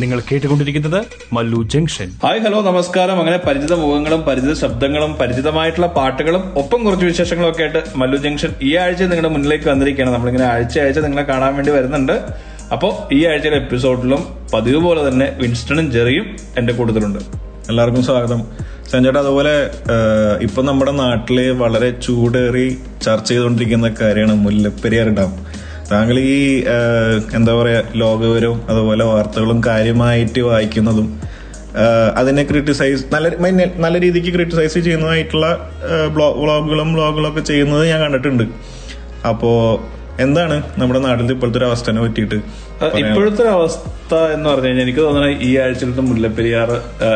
[0.00, 0.98] നിങ്ങൾ കേട്ടുകൊണ്ടിരിക്കുന്നത്
[1.32, 2.08] Mallu junction.
[2.22, 3.16] Hi hello നമസ്കാരം.
[3.20, 8.70] അങ്ങനെ പരിചിത മുഖങ്ങളും പരിചിത ശബ്ദങ്ങളും പരിചിതമായിട്ടുള്ള പാട്ടുകളും ഒപ്പം കുറച്ച് വിശേഷങ്ങളും ഒക്കെ ആയിട്ട് മല്ലു ജംഗ്ഷൻ ഈ
[8.82, 10.12] ആഴ്ച നിങ്ങളുടെ മുന്നിലേക്ക് വന്നിരിക്കുകയാണ്.
[10.14, 12.14] നമ്മളിങ്ങനെ ആഴ്ച ആഴ്ച നിങ്ങളെ കാണാൻ വേണ്ടി വരുന്നുണ്ട്.
[12.74, 14.22] അപ്പോൾ ഈ ആഴ്ചയിലെ എപ്പിസോഡിലും
[14.54, 16.26] പതിവ് പോലെ തന്നെ വിൻസ്റ്റണും ജെറിയും
[16.58, 17.20] എന്റെ കൂട്ടത്തിലുണ്ട്.
[17.70, 18.42] എല്ലാവർക്കും സ്വാഗതം.
[18.92, 19.54] സഞ്ചേട്ട അതുപോലെ
[20.46, 22.68] ഇപ്പം ഇപ്പൊ നമ്മുടെ നാട്ടിൽ വളരെ ചൂടേറി
[23.02, 25.32] ചർച്ച ചെയ്തുകൊണ്ടിരിക്കുന്ന കാര്യമാണ് മുല്ലപ്പെരിയാർ ഡാം
[25.90, 26.64] താങ്കൾ ഈ
[27.34, 31.08] എന്താ പറയാ ലോകവിവരവും അതുപോലെ വാർത്തകളും കാര്യമായിട്ട് വായിക്കുന്നതും
[32.16, 33.28] അതിനെ ക്രിട്ടിസൈസ് നല്ല
[33.76, 35.48] നല്ല രീതിക്ക് ക്രിട്ടിസൈസ് ചെയ്യുന്നതായിട്ടുള്ള
[36.06, 38.44] വ്ളോഗുകളും വ്ളോഗുകളും ഒക്കെ ചെയ്യുന്നത് ഞാൻ കണ്ടിട്ടുണ്ട്.
[39.28, 39.50] അപ്പോ
[40.20, 42.34] എന്താണ് നമ്മുടെ നാട്ടിൽ ഇപ്പോഴത്തെ ഒരു അവസ്ഥനെ പറ്റിയിട്ട്
[43.00, 46.70] ഇപ്പോഴത്തെ ഒരു അവസ്ഥ എന്ന് പറഞ്ഞു കഴിഞ്ഞാൽ എനിക്ക് തോന്നുന്നത് ഈ ആഴ്ചയിലത്തെ മുല്ലപ്പെരിയാർ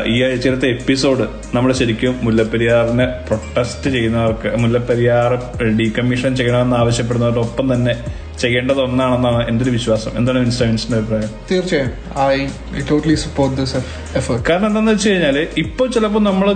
[0.07, 5.33] ഈ ആഴ്ചയിലത്തെ എപ്പിസോഡ് നമ്മൾ ശരിക്കും മുല്ലപ്പെരിയാറിനെ പ്രൊട്ടസ്റ്റ് ചെയ്യുന്നവർക്ക് മുല്ലപ്പെരിയാർ
[5.79, 7.95] ഡീകമ്മീഷൻ ചെയ്യണമെന്ന് ആവശ്യപ്പെടുന്നവരുടെ ഒപ്പം തന്നെ
[8.43, 10.13] ചെയ്യേണ്ടത് ഒന്നാണെന്നാണ് എന്റെ ഒരു വിശ്വാസം.
[10.19, 11.31] എന്താണ് മിനിസ്റ്ററിന്റെ അഭിപ്രായം?
[11.51, 11.93] തീർച്ചയായും.
[12.19, 13.77] I totally support this
[14.17, 16.49] effort കാരണം എന്താന്ന് വെച്ച് കഴിഞ്ഞാൽ ഇപ്പൊ ചിലപ്പോ നമ്മൾ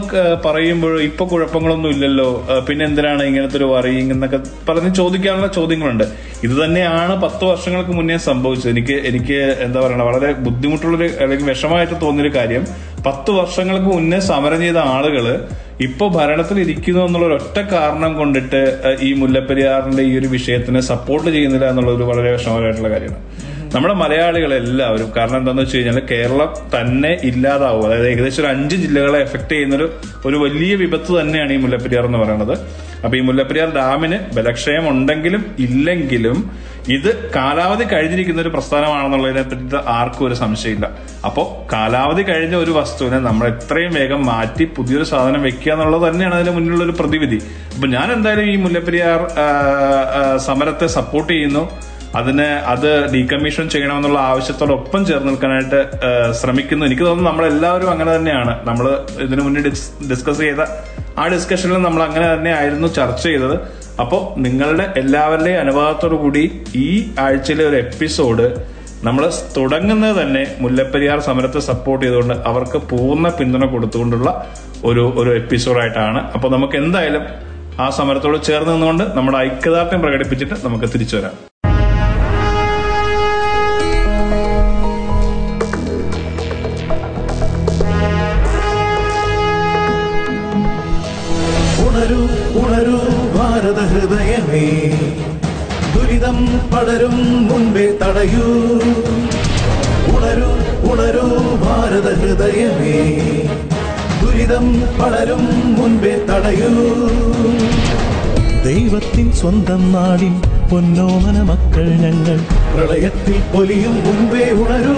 [0.46, 2.28] പറയുമ്പോൾ ഇപ്പൊ കുഴപ്പങ്ങളൊന്നും ഇല്ലല്ലോ
[2.68, 6.06] പിന്നെ എന്തിനാണ് ഇങ്ങനത്തെ ഒരു വറിയിങ് എന്നൊക്കെ പറഞ്ഞ് ചോദിക്കാനുള്ള ചോദ്യങ്ങളുണ്ട്.
[6.46, 8.70] ഇത് തന്നെയാണ് പത്ത് വർഷങ്ങൾക്ക് മുന്നേ സംഭവിച്ചത്.
[8.74, 12.64] എനിക്ക് എനിക്ക് എന്താ പറയണ വളരെ ബുദ്ധിമുട്ടുള്ളൊരു അല്ലെങ്കിൽ വിഷമായിട്ട് തോന്നിയൊരു കാര്യം.
[13.06, 15.26] പത്ത് വർഷങ്ങൾക്ക് മുന്നേ സമരം ചെയ്ത ആളുകൾ
[15.86, 18.60] ഇപ്പൊ ഭരണത്തിൽ ഇരിക്കുന്നു എന്നുള്ള ഒറ്റ കാരണം കൊണ്ടിട്ട്
[19.06, 23.22] ഈ മുല്ലപ്പെരിയാറിന്റെ ഈ ഒരു വിഷയത്തിനെ സപ്പോർട്ട് ചെയ്യുന്നില്ല എന്നുള്ള ഒരു വളരെ വിഷമകരമായിട്ടുള്ള കാര്യമാണ്.
[23.74, 27.82] നമ്മുടെ മലയാളികളെല്ലാവരും കാരണം എന്താന്ന് വെച്ച് കഴിഞ്ഞാൽ കേരളം തന്നെ ഇല്ലാതാവും.
[27.86, 29.86] അതായത് ഏകദേശം ഒരു അഞ്ച് ജില്ലകളെ എഫക്ട് ചെയ്യുന്ന ഒരു
[30.28, 32.54] ഒരു വലിയ വിപത്ത് തന്നെയാണ് ഈ മുല്ലപ്പെരിയാർ എന്ന് പറയുന്നത്
[33.04, 36.38] അപ്പൊ ഈ മുല്ലപ്പെരിയാർ ഡാമിന് ബലക്ഷയം ഉണ്ടെങ്കിലും ഇല്ലെങ്കിലും
[36.96, 40.86] ഇത് കാലാവധി കഴിഞ്ഞിരിക്കുന്ന ഒരു പ്രസ്ഥാനമാണെന്നുള്ളതിനെ പറ്റി ആർക്കും ഒരു സംശയമില്ല.
[41.28, 46.52] അപ്പോ കാലാവധി കഴിഞ്ഞ ഒരു വസ്തുവിനെ നമ്മൾ എത്രയും വേഗം മാറ്റി പുതിയൊരു സാധനം വെക്കുക എന്നുള്ളത് തന്നെയാണ് അതിന്
[46.56, 47.38] മുന്നിലുള്ള ഒരു പ്രതിവിധി.
[47.74, 49.20] അപ്പൊ ഞാൻ എന്തായാലും ഈ മുല്ലപ്പെരിയാർ
[50.48, 51.64] സമരത്തെ സപ്പോർട്ട് ചെയ്യുന്നു.
[52.18, 55.80] അതിന് അത് ഡീകമ്മീഷൻ ചെയ്യണമെന്നുള്ള ആവശ്യത്തോടൊപ്പം ചേർന്ന് നിൽക്കാനായിട്ട്
[56.40, 56.84] ശ്രമിക്കുന്നു.
[56.88, 58.52] എനിക്ക് തോന്നുന്നു നമ്മളെല്ലാവരും അങ്ങനെ തന്നെയാണ്.
[58.68, 58.86] നമ്മൾ
[59.24, 59.62] ഇതിനു മുന്നേ
[60.10, 60.62] ഡിസ്കസ് ചെയ്ത
[61.18, 63.56] ആ ഡിസ്കഷനിൽ നമ്മൾ അങ്ങനെ തന്നെ ആയിരുന്നു ചർച്ച ചെയ്തത്.
[64.02, 66.42] അപ്പോൾ നിങ്ങളുടെ എല്ലാവരുടെയും അനുഭവത്തോടു കൂടി
[66.84, 66.88] ഈ
[67.24, 68.46] ആഴ്ചയിലെ ഒരു എപ്പിസോഡ്
[69.04, 69.24] നമ്മൾ
[69.56, 74.28] തുടങ്ങുന്നത് തന്നെ മുല്ലപ്പെരിയാർ സമരത്തെ സപ്പോർട്ട് ചെയ്തുകൊണ്ട് അവർക്ക് പൂർണ പിന്തുണ കൊടുത്തുകൊണ്ടുള്ള
[74.84, 77.24] ഒരു ഒരു എപ്പിസോഡായിട്ടാണ് അപ്പോൾ നമുക്ക് എന്തായാലും
[77.84, 81.34] ആ സമരത്തോട് ചേർന്ന് നിന്നുകൊണ്ട് നമ്മുടെ ഐക്യദാർഢ്യം പ്രകടിപ്പിച്ചിട്ട് നമുക്ക് തിരിച്ചു വരാം.
[93.92, 94.66] ഹൃദയമേ
[95.94, 96.38] ദുരിതം
[96.72, 97.16] പടരും
[97.48, 98.46] മുൻപേ തടയൂ.
[100.14, 100.50] ഉണരൂ
[100.90, 101.26] ഉണരൂ
[101.62, 102.96] ഭാരത ഹൃദയമേ
[104.22, 104.66] ദുരിതം
[105.00, 105.44] പടരും
[105.78, 106.72] മുൻപേ തടയൂ.
[108.64, 112.38] ദൈവത്തിൻ സ്വന്തം നാടിൻ പൊന്നോമന മക്കൾ ഞങ്ങൾ
[112.74, 114.96] പ്രളയത്തിൽ പൊലിയും മുൻപേ ഉണരൂ.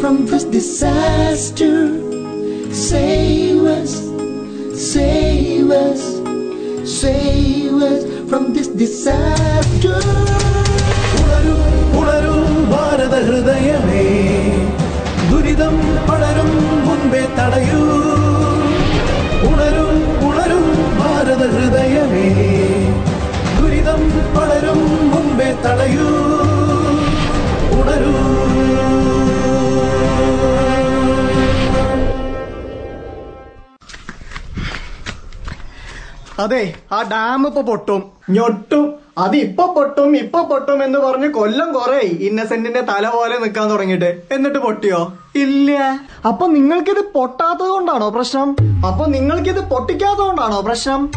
[0.00, 1.74] From this disaster.
[2.70, 3.92] Save us,
[4.74, 6.02] save us,
[6.92, 8.00] save us
[8.30, 9.96] from this disaster.
[11.20, 11.56] ഉണരൂ
[11.98, 12.34] ഉണരൂ
[12.72, 14.04] ഭാരത ഹൃദയമേ
[15.30, 15.76] ദുരിതം
[16.08, 16.50] പടരും
[16.86, 17.82] മുൻപേ തടയൂ
[19.50, 19.86] ഉണരൂ
[20.28, 20.60] ഉണരൂ
[21.00, 22.26] ഭാരത ഹൃദയമേ
[23.58, 24.02] ദുരിതം
[24.36, 24.80] പടരും
[25.12, 26.08] മുൻപേ തടയൂ
[36.40, 38.12] അതെ ആ ഡാം ഇപ്പൊ പൊട്ടും.
[38.30, 38.94] ഞൊട്ടും.
[39.18, 44.34] അത് ഇപ്പൊ പൊട്ടും ഇപ്പൊ പൊട്ടും എന്ന് പറഞ്ഞ് കൊല്ലം കൊറേ ഇന്നസെന്റിന്റെ തല പോലെ നിൽക്കാൻ തുടങ്ങിയിട്ട്.
[44.34, 45.12] എന്നിട്ട് പൊട്ടിയോ?
[45.36, 45.70] ഇല്ല.
[46.26, 48.56] അപ്പൊ നിങ്ങൾക്കിത് പൊട്ടാത്തത് കൊണ്ടാണോ പ്രശ്നം?
[48.86, 51.10] അപ്പൊ നിങ്ങൾക്കിത് പൊട്ടിക്കാത്തത് കൊണ്ടാണോ പ്രശ്നം?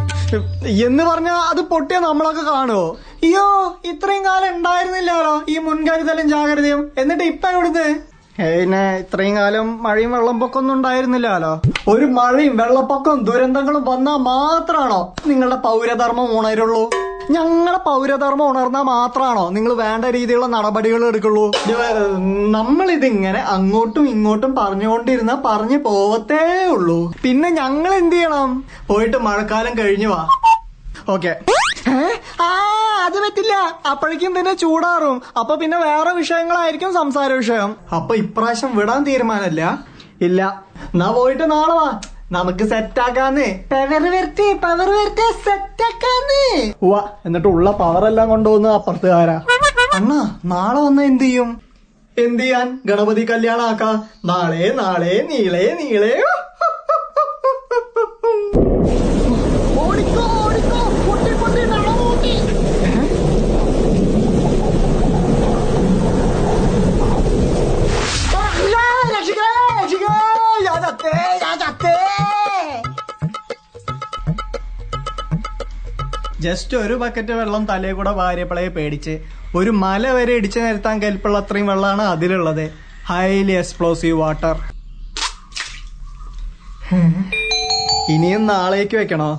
[0.88, 6.92] എന്ന് പറഞ്ഞാ അത് പൊട്ടിയ നമ്മളൊക്കെ കാണുമോ അയ്യോ ഇത്രയും കാലം ഉണ്ടായിരുന്നില്ലല്ലോ ഈ മുൻകരുതലും ജാഗ്രതയും.
[6.98, 8.11] എന്നിട്ട് ഇപ്പൊ എവിടുന്ന്
[8.42, 11.52] പിന്നെ ഇത്രയും കാലം മഴയും വെള്ളപ്പൊക്കമൊന്നും ഉണ്ടായിരുന്നില്ലല്ലോ?
[11.94, 16.82] ഒരു മഴയും വെള്ളപ്പൊക്കം ദുരന്തങ്ങളും വന്നാൽ മാത്രാണോ നിങ്ങളുടെ പൗരധർമ്മം ഉണരുള്ളൂ?
[17.36, 21.46] ഞങ്ങളെ പൗരധർമ്മം ഉണർന്നാൽ മാത്രാണോ നിങ്ങൾ വേണ്ട രീതിയിലുള്ള നടപടികൾ എടുക്കുള്ളൂ?
[22.58, 26.44] നമ്മൾ ഇതിങ്ങനെ അങ്ങോട്ടും ഇങ്ങോട്ടും പറഞ്ഞുകൊണ്ടിരുന്ന പറഞ്ഞു പോവത്തേ
[26.76, 27.00] ഉള്ളൂ.
[27.24, 28.52] പിന്നെ ഞങ്ങൾ എന്ത് ചെയ്യണം?
[28.88, 30.22] പോയിട്ട് മഴക്കാലം കഴിഞ്ഞു വാ.
[31.10, 31.34] ഓക്കെ.
[32.42, 32.50] ആ
[33.06, 33.80] അത് പറ്റില്ല.
[33.92, 35.22] അപ്പോഴേക്കും പിന്നെ ചൂടാറും.
[35.40, 37.76] അപ്പൊ പിന്നെ വേറെ വിഷയങ്ങളായിരിക്കും സംസാര വിഷയം.
[37.96, 39.80] അപ്പൊ ഇപ്രാവശ്യം വിടാൻ തീരുമാനമല്ല?
[40.22, 40.64] ഇല്ല.
[40.96, 42.02] നാ പോയിട്ട് നാളെ വാ.
[42.32, 43.70] നമുക്ക് സെറ്റ് ആക്കാന്ന്.
[43.72, 45.82] പവർ വരട്ടെ പവർ വരട്ടെ സെറ്റ്
[46.84, 49.42] വാ എന്നിട്ട് ഉള്ള പവർ എല്ലാം കൊണ്ടുവന്ന് അപ്പുറത്തുകാരാ
[49.94, 51.62] അണ്ണാ നാളെ വന്ന എന്ത് ചെയ്യും?
[52.18, 52.80] എന്ത് ചെയ്യാൻ?
[52.86, 56.24] ഗണപതി കല്യാണം ആക്കാ നാളെ നാളെ നീളെ നീളെ.
[76.46, 79.14] ജസ്റ്റ് ഒരു ബക്കറ്റ് വെള്ളം തലേ കൂടെ വാര്യപ്പളയെ പേടിച്ച്.
[79.56, 82.66] ഒരു മല വരെ ഇടിച്ചു നിരത്താൻ കൽപ്പുള്ള അത്രയും വെള്ളമാണ് അതിലുള്ളത്.
[83.10, 84.58] ഹൈലി എക്സ്പ്ലോസീവ് വാട്ടർ
[88.14, 89.32] ഇനിയും നാളേക്ക് വെക്കണോ?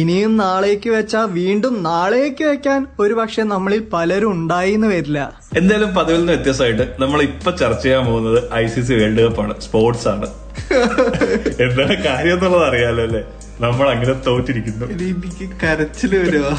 [0.00, 5.18] ഇനിയും നാളേക്ക് വെച്ചാ വീണ്ടും നാളേക്ക് വെക്കാൻ ഒരു പക്ഷെ നമ്മളിൽ പലരും ഉണ്ടായി എന്ന് വരില്ല.
[5.60, 9.54] എന്തായാലും പതിവിൽ നിന്ന് വ്യത്യസ്തമായിട്ട് നമ്മൾ ഇപ്പൊ ചർച്ച ചെയ്യാൻ പോകുന്നത് I C C world cup ആണ്
[9.66, 10.26] സ്പോർട്സ് ആണ്.
[11.64, 13.22] എന്താണ് കാര്യം എന്നുള്ളത് അറിയാലോ അല്ലേ?
[13.60, 16.58] നമ്മൾ അങ്ങനെ തോറ്റിരിക്കുന്നു എനിക്ക് കരച്ചിൽ വരുവാ.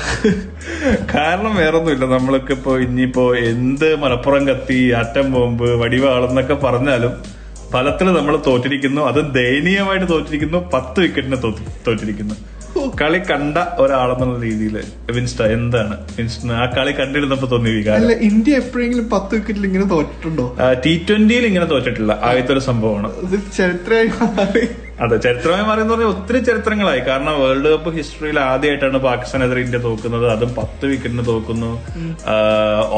[1.16, 2.06] കാരണം വേറൊന്നുമില്ല.
[2.06, 7.12] നമ്മളൊക്കെ ഇപ്പോ ഇനിയിപ്പോ എന്ത് മലപ്പുറം കത്തി ആറ്റം ബോംബ് വടിവാളെന്നൊക്കെ പറഞ്ഞാലും
[7.72, 9.02] ഫലത്തിൽ നമ്മൾ തോറ്റിരിക്കുന്നു.
[9.02, 10.70] അത് ദയനീയമായിട്ട് തോറ്റിരിക്കുന്നു.
[10.74, 12.36] പത്ത് വിക്കറ്റിന് തോറ്റി- തോറ്റിരിക്കുന്നു.
[13.02, 15.96] കളി കണ്ട ഒരാളെന്നുള്ള രീതിയിൽ വിൻസ്റ്റ എന്താണ്?
[16.18, 18.02] വിൻസ്റ്റ ആ കളി കണ്ടിരുന്നപ്പോ തോന്നിയ വികാരം.
[18.02, 20.46] അല്ല ഇന്ത്യ എപ്പോഴെങ്കിലും പത്ത് വിക്കറ്റിൽ ഇങ്ങനെ തോറ്റിട്ടുണ്ടോ?
[20.86, 22.20] ടി ട്വന്റിയിൽ ഇങ്ങനെ തോറ്റിട്ടില്ല.
[22.24, 23.10] ആദ്യത്തെ ഒരു സംഭവമാണ്.
[23.26, 24.64] ഇത് ചരിത്രമായി മാറി.
[25.04, 27.00] അതെ ചരിത്രമായി മാറി എന്ന് പറഞ്ഞാൽ ഒത്തിരി ചരിത്രങ്ങളായി.
[27.00, 30.28] കാരണം വേൾഡ് കപ്പ് ഹിസ്റ്ററിയിൽ ആദ്യമായിട്ടാണ് പാകിസ്ഥാനെതിരെ ഇന്ത്യ തോക്കുന്നത്.
[30.30, 31.72] അതും പത്ത് വിക്കറ്റിന് തോക്കുന്നു.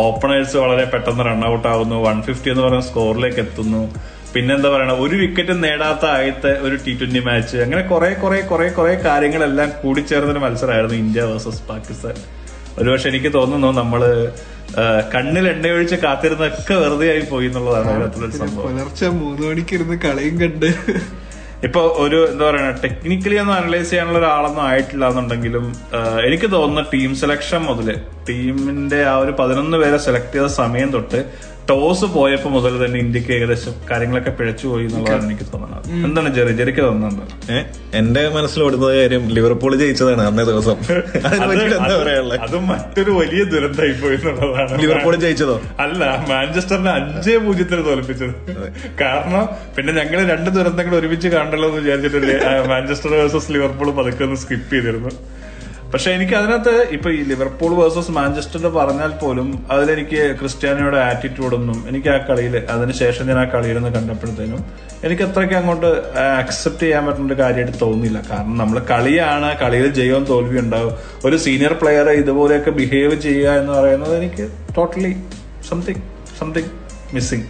[0.06, 1.96] ഓപ്പണേഴ്സ് വളരെ പെട്ടെന്ന് റൺഔട്ട് ആവുന്നു.
[2.08, 3.82] വൺ ഫിഫ്റ്റി എന്ന് പറയുന്ന സ്കോറിലേക്ക് എത്തുന്നു.
[4.34, 8.94] പിന്നെന്താ പറയണ ഒരു വിക്കറ്റ് നേടാത്ത ആദ്യത്തെ ഒരു ടി ട്വന്റി മാച്ച് അങ്ങനെ കുറെ കുറെ കുറെ കുറെ
[9.08, 12.16] കാര്യങ്ങളെല്ലാം കൂടിച്ചേർന്നൊരു മത്സരമായിരുന്നു ഇന്ത്യ വേഴ്സസ് പാകിസ്ഥാൻ.
[12.80, 14.02] ഒരുപക്ഷെ എനിക്ക് തോന്നുന്നു നമ്മൾ
[15.16, 18.64] കണ്ണിൽ എണ്ണയൊഴിച്ച് കാത്തിരുന്നൊക്കെ വെറുതെ ആയി പോയി എന്നുള്ളതാണ് സംഭവം.
[18.68, 20.70] പുലർച്ചെ മൂന്ന് മണിക്ക് ഇരുന്ന് കളിയും കണ്ട്.
[21.68, 25.66] ഇപ്പൊ ഒരു എന്താ പറയുക ടെക്നിക്കലി ഒന്നും അനലൈസ് ചെയ്യാനുള്ള ഒരാളൊന്നും ആയിട്ടില്ല എന്നുണ്ടെങ്കിലും
[26.28, 27.90] എനിക്ക് തോന്നുന്ന ടീം സെലക്ഷൻ മുതൽ
[28.30, 31.20] ടീമിന്റെ ആ ഒരു പതിനൊന്ന് പേരെ സെലക്ട് ചെയ്ത സമയം തൊട്ട്
[31.70, 35.86] ടോസ് പോയപ്പോ മുതൽ തന്നെ ഇന്ത്യയ്ക്ക് ഏകദേശം കാര്യങ്ങളൊക്കെ പിഴച്ചു പോയി എന്നുള്ളതാണ് എനിക്ക് തോന്നുന്നത്.
[36.06, 36.52] എന്താണ് ജെറി?
[36.52, 37.60] ജെറിക്ക് തോന്നുന്നുണ്ട് ഏ?
[37.98, 40.78] എന്റെ മനസ്സിൽ ഓടുന്ന കാര്യം ലിവർപൂൾ ജയിച്ചതാണ് അന്നേ ദിവസം.
[41.76, 44.82] എന്താ പറയാനുള്ളത് അത് മറ്റൊരു വലിയ ദുരന്തമായി പോയി എന്നുള്ളതാണ്.
[44.82, 45.62] ലിവർപൂൾ ജയിച്ചതോ?
[45.80, 48.36] അല്ല മാഞ്ചസ്റ്ററിനെ അഞ്ചേ പൂജ്യത്തിന് തോൽപ്പിച്ചത്.
[49.02, 49.46] കാരണം
[49.78, 55.10] പിന്നെ ഞങ്ങൾ രണ്ട് ദുരന്തങ്ങൾ ഒരുമിച്ച് കാണണ്ടല്ലോ എന്ന് വിചാരിച്ചിട്ട് മാഞ്ചസ്റ്റർ വേഴ്സസ് ലിവർപൂൾ പതുക്കെ ഒന്ന് സ്കിപ്പ് ചെയ്തിരുന്നു.
[55.94, 62.18] പക്ഷെ എനിക്ക് അതിനകത്ത് ഇപ്പൊ ഈ ലിവർപൂൾ വേഴ്സസ് മാഞ്ചസ്റ്റർ പറഞ്ഞാൽ പോലും അതിലെനിക്ക് ക്രിസ്ത്യാനിയുടെ ആറ്റിറ്റ്യൂഡൊന്നും എനിക്ക് ആ
[62.18, 64.62] കളിയിൽ അതിനുശേഷം ഞാൻ ആ കളിയിൽ നിന്ന് കണ്ടപ്പോഴത്തേനും
[65.04, 65.90] എനിക്ക് അത്രയ്ക്ക് അങ്ങോട്ട്
[66.42, 68.24] അക്സെപ്റ്റ് ചെയ്യാൻ പറ്റുന്ന ഒരു കാര്യമായിട്ട് തോന്നിയില്ല.
[68.30, 70.94] കാരണം നമ്മൾ കളിയാണ് കളിയിൽ ജയവും തോൽവിയും ഉണ്ടാവും.
[71.26, 75.14] ഒരു സീനിയർ പ്ലെയർ ഇതുപോലെയൊക്കെ ബിഹേവ് ചെയ്യുക എന്ന് പറയുന്നത് എനിക്ക് ടോട്ടലി
[75.70, 76.04] സംതിങ്
[76.40, 76.72] സംതിങ്
[77.14, 77.48] മിസ്സിങ്.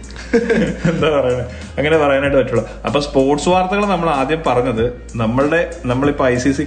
[0.90, 2.64] എന്താ പറയുന്നത് അങ്ങനെ പറയാനായിട്ട് പറ്റുള്ളൂ.
[2.86, 4.84] അപ്പൊ സ്പോർട്സ് വാർത്തകൾ നമ്മൾ ആദ്യം പറഞ്ഞത്
[5.22, 6.64] നമ്മളുടെ നമ്മളിപ്പോ ഐ സി സി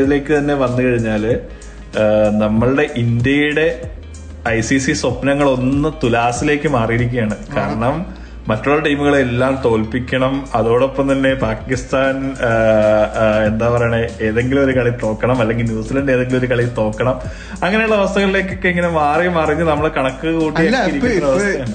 [0.00, 1.24] ഇതിലേക്ക് തന്നെ വന്നു കഴിഞ്ഞാൽ
[2.44, 3.68] നമ്മളുടെ ഇന്ത്യയുടെ
[4.48, 7.36] ഐ സി സി സ്വപ്നങ്ങൾ ഒന്ന് തുലാസിലേക്ക് മാറിയിരിക്കുകയാണ്.
[7.56, 7.96] കാരണം
[8.48, 10.34] മറ്റുള്ള ടീമുകളെ എല്ലാം തോൽപ്പിക്കണം.
[10.58, 12.14] അതോടൊപ്പം തന്നെ പാകിസ്ഥാൻ
[13.48, 15.36] എന്താ പറയണേ ഏതെങ്കിലും ഒരു കളി തോക്കണം.
[15.42, 17.16] അല്ലെങ്കിൽ ന്യൂസിലൻഡ് ഏതെങ്കിലും ഒരു കളി തോക്കണം.
[17.64, 20.64] അങ്ങനെയുള്ള അവസ്ഥകളിലേക്കൊക്കെ ഇങ്ങനെ മാറി മറിഞ്ഞ് നമ്മളെ കണക്ക് കൂട്ടി.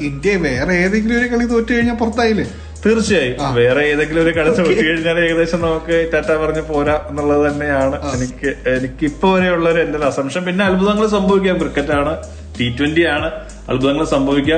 [0.09, 2.47] ഇന്ത്യ വേറെ ഏതെങ്കിലും ഒരു കളി തോറ്റു കഴിഞ്ഞാൽ പുറത്തായില്ലേ?
[2.85, 3.35] തീർച്ചയായും.
[3.57, 7.97] വേറെ ഏതെങ്കിലും ഒരു കളി തോറ്റി കഴിഞ്ഞാൽ ഏകദേശം നമുക്ക് ടാറ്റ പറഞ്ഞ് പോരാ എന്നുള്ളത് തന്നെയാണ്.
[8.15, 11.59] എനിക്ക് എനിക്ക് ഇപ്പൊ വരെയുള്ള ഒരു എന്റെ അസംഷൻ പിന്നെ അത്ഭുതങ്ങൾ സംഭവിക്കാം.
[11.61, 12.13] ക്രിക്കറ്റ് ആണ്
[12.59, 13.31] ടി ട്വന്റി ആണ്.
[13.69, 14.55] അത്ഭുതങ്ങൾ സംഭവിക്കുക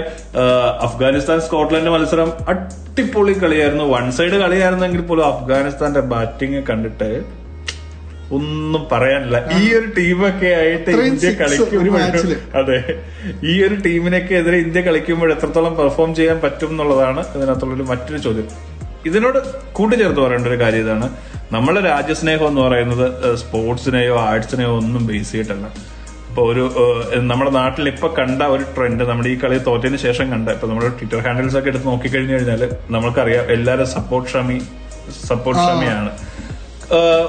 [0.81, 3.83] അഫ്ഗാനിസ്ഥാൻ സ്കോട്ട്ലൻഡ് മത്സരം അടിപൊളി കളിയായിരുന്നു.
[3.83, 7.09] വൺ സൈഡ് കളിയായിരുന്നെങ്കിൽ പോലും അഫ്ഗാനിസ്ഥാന്റെ ബാറ്റിംഗ് കണ്ടിട്ട്
[8.33, 9.37] ഒന്നും പറയാനില്ല.
[9.59, 12.57] ഈ ഒരു ടീമൊക്കെ ആയിട്ട് ഇന്ത്യ കളിക്കുമ്പോഴും കളിക്കും.
[12.59, 12.79] അതെ.
[13.49, 18.47] ഈ ഒരു ടീമിനൊക്കെ എതിരെ ഇന്ത്യ കളിക്കുമ്പോൾ എത്രത്തോളം പെർഫോം ചെയ്യാൻ പറ്റും എന്നുള്ളതാണ് ഇതിനകത്തുള്ളൊരു മറ്റൊരു ചോദ്യം.
[19.05, 19.39] ഇതിനോട്
[19.73, 21.09] കൂട്ടിച്ചേർത്ത് പറയേണ്ട ഒരു കാര്യം ഇതാണ്.
[21.51, 25.94] നമ്മളെ രാജ്യസ്നേഹം എന്ന് പറയുന്നത് സ്പോർട്സിനെയോ ആർട്സിനെയോ ഒന്നും ബേസ് ചെയ്തിട്ടല്ല.
[26.35, 26.63] ഇപ്പൊ ഒരു
[27.27, 31.19] നമ്മുടെ നാട്ടിൽ ഇപ്പൊ കണ്ട ഒരു ട്രെൻഡ് നമ്മുടെ ഈ കളി തോറ്റതിന് ശേഷം കണ്ട ഇപ്പൊ നമ്മുടെ ട്വിറ്റർ
[31.27, 32.63] ഹാൻഡിൽസ് ഒക്കെ എടുത്ത് നോക്കിക്കഴിഞ്ഞു കഴിഞ്ഞാൽ
[32.95, 34.57] നമുക്കറിയാം എല്ലാവരും സപ്പോർട്ട് ഷമി
[35.29, 36.11] സപ്പോർട്ട് ഷമിയാണ്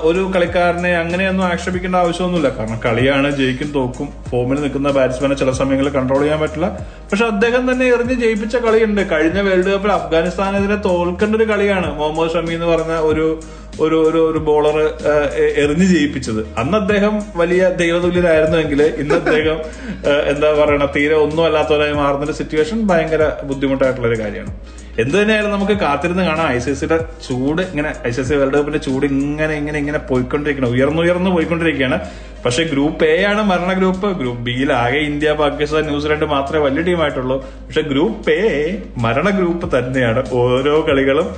[0.09, 2.49] ഒരു കളിക്കാരനെ അങ്ങനെയൊന്നും ആക്ഷേപിക്കേണ്ട ആവശ്യമൊന്നുമില്ല.
[2.57, 6.69] കാരണം കളിയാണ് ജയിക്കും തോക്കും ഫോമിൽ നിൽക്കുന്ന ബാറ്റ്സ്മാനെ ചില സമയങ്ങളിൽ കൺട്രോൾ ചെയ്യാൻ പറ്റില്ല.
[7.11, 9.03] പക്ഷെ അദ്ദേഹം തന്നെ എറിഞ്ഞ് ജയിപ്പിച്ച കളിയുണ്ട്.
[9.13, 11.91] കഴിഞ്ഞ വേൾഡ് കപ്പിൽ അഫ്ഗാനിസ്ഥാനെതിരെ തോൽക്കേണ്ട ഒരു കളിയാണ്.
[12.01, 13.27] മുഹമ്മദ് ഷമി എന്ന് പറഞ്ഞ ഒരു
[13.85, 14.77] ഒരു ഒരു ഒരു ബോളർ
[15.63, 16.41] എറിഞ്ഞു ജയിപ്പിച്ചത്.
[16.61, 19.59] അന്ന് അദ്ദേഹം വലിയ ദൈവതുല്യനായിരുന്നുവെങ്കിൽ ഇന്ന് അദ്ദേഹം
[20.33, 24.53] എന്താ പറയണ തീരെ ഒന്നും അല്ലാത്തവരായി മാറുന്ന ഒരു സിറ്റുവേഷൻ ഭയങ്കര ബുദ്ധിമുട്ടായിട്ടുള്ള ഒരു കാര്യമാണ്.
[25.03, 26.47] എന്ത് തന്നെയായാലും നമുക്ക് കാത്തിരുന്ന് കാണാം.
[26.57, 30.71] ഐ സി സിയുടെ ചൂട് ഇങ്ങനെ ഐ സി സി വേൾഡ് കപ്പിന്റെ ചൂട് ഇങ്ങനെ ഇങ്ങനെ ഇങ്ങനെ പോയിക്കൊണ്ടിരിക്കണം
[30.77, 31.99] ഉയർന്നുയർന്ന് പോയിക്കൊണ്ടിരിക്കുകയാണ്.
[32.45, 37.37] പക്ഷെ ഗ്രൂപ്പ് എ ആണ് മരണ ഗ്രൂപ്പ് ഗ്രൂപ്പ് ബിയിൽ ആകെ ഇന്ത്യ പാകിസ്ഥാൻ ന്യൂസിലാൻഡ് മാത്രമേ വലിയ ടീമായിട്ടുള്ളൂ
[37.67, 38.41] പക്ഷെ ഗ്രൂപ്പ് എ
[39.07, 41.29] മരണ ഗ്രൂപ്പ് തന്നെയാണ് ഓരോ കളികളും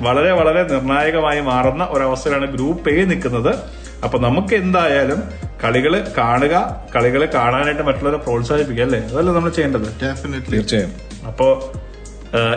[0.00, 3.54] വളരെ വളരെ നിർണായകമായി മാറുന്ന ഒരവസ്ഥയിലാണ് ഗ്രൂപ്പ് എ നിൽക്കുന്നത്.
[4.04, 5.22] അപ്പൊ നമുക്ക് എന്തായാലും
[5.64, 9.00] കളികൾ കാണുക കളികൾ കാണാനായിട്ട് മറ്റുള്ളവരെ പ്രോത്സാഹിപ്പിക്കുക അല്ലേ?
[9.00, 9.88] അതല്ലേ നമ്മൾ ചെയ്യേണ്ടത്?
[9.88, 10.52] Definitely.
[10.52, 10.92] തീർച്ചയായും.
[11.26, 11.72] അപ്പോ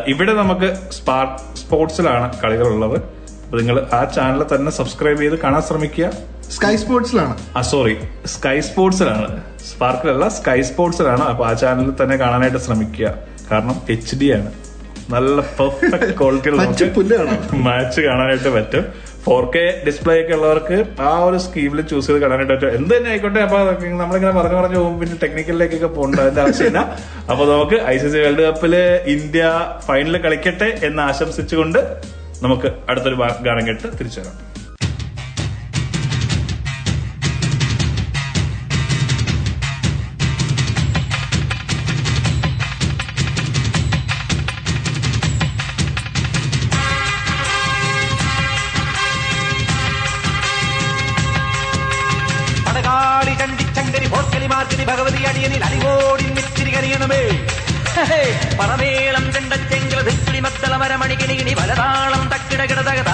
[0.08, 2.98] ഇവിടെ നമുക്ക് സ്പാർക്ക് സ്പോർട്സിലാണ് കളികളുള്ളത്.
[3.46, 6.12] അപ്പൊ നിങ്ങൾ ആ ചാനൽ തന്നെ സബ്സ്ക്രൈബ് ചെയ്ത് കാണാൻ ശ്രമിക്കുക.
[6.52, 13.14] സ്കൈ സ്പോർട്സിലാണ് ആ സോറി സ്കൈ സ്പോർട്സിലാണ് സ്പാർക്കിലല്ല സ്കൈ സ്പോർട്സിലാണ് അപ്പൊ ആ ചാനലിൽ തന്നെ കാണാനായിട്ട് ശ്രമിക്കുക.
[13.52, 14.52] കാരണം എച്ച് ഡി ആണ്.
[15.14, 16.50] നല്ല പെർഫെക്റ്റ് ക്വാളിറ്റി
[17.68, 18.84] മാച്ച് കാണാനായിട്ട് പറ്റും.
[19.26, 20.78] ഫോർ കെ ഡിസ്പ്ലേ ഒക്കെ ഉള്ളവർക്ക്
[21.08, 22.76] ആ ഒരു സ്കീമിൽ ചൂസ് ചെയ്ത് കാണാനായിട്ട് പറ്റും.
[22.78, 23.58] എന്ത് തന്നെ ആയിക്കോട്ടെ അപ്പൊ
[24.02, 24.96] നമ്മളിങ്ങനെ പറഞ്ഞു പറഞ്ഞു പോകും.
[25.02, 26.80] പിന്നെ ടെക്നിക്കലിലേക്കൊക്കെ പോകേണ്ട അതിന്റെ ആവശ്യമില്ല.
[27.32, 28.76] അപ്പൊ നമുക്ക് ഐ സി സി വേൾഡ് കപ്പിൽ
[29.16, 29.44] ഇന്ത്യ
[29.88, 31.80] ഫൈനൽ കളിക്കട്ടെ എന്ന് ആശംസിച്ചുകൊണ്ട്
[32.46, 34.38] നമുക്ക് അടുത്തൊരു ഗാനം കേട്ട് തിരിച്ചു വരാം.
[54.82, 57.22] ഭോർക്കലി ഭഗവതി അടിയനിൽ അടികോടി മിത്തിരി കനിയണമേ.
[58.10, 58.22] ഹേ,
[58.60, 63.12] പറമേളം ചെണ്ടച്ചെങ്കില ധിക്കിളി മദ്ദള മരമണികിണികിണി പലതാളം തക്കിട തകത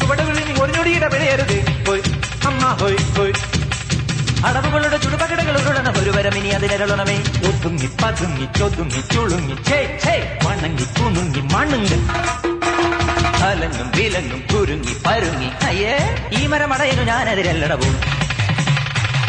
[0.00, 1.86] ചുവടുകളിൽ ഒരു ഞൊടിയുടെ പിഴയരുത്.
[1.86, 2.00] ഹോയ്
[2.46, 3.32] അമ്മ ഹോയ് ഹോയ്.
[4.46, 6.02] അടവുകളുടെ ചുടുപകടകൾ ഉരുളണ.
[6.02, 7.16] ഒരു വരമിനി അതിലരളണമേ
[7.48, 9.54] ഒതുങ്ങി പതുങ്ങി ചൊതുങ്ങി ചുളുങ്ങി.
[9.64, 11.98] ചേ ചേ മണങ്ങി കുണുങ്ങി മണുങ്ങി.
[13.42, 15.50] അലങ്ങും വിലങ്ങും കുരുങ്ങി പരുങ്ങി.
[15.66, 15.94] അയ്യേ
[16.32, 18.15] ഈ മരമടയനു ഞാനതിരല്ലടവും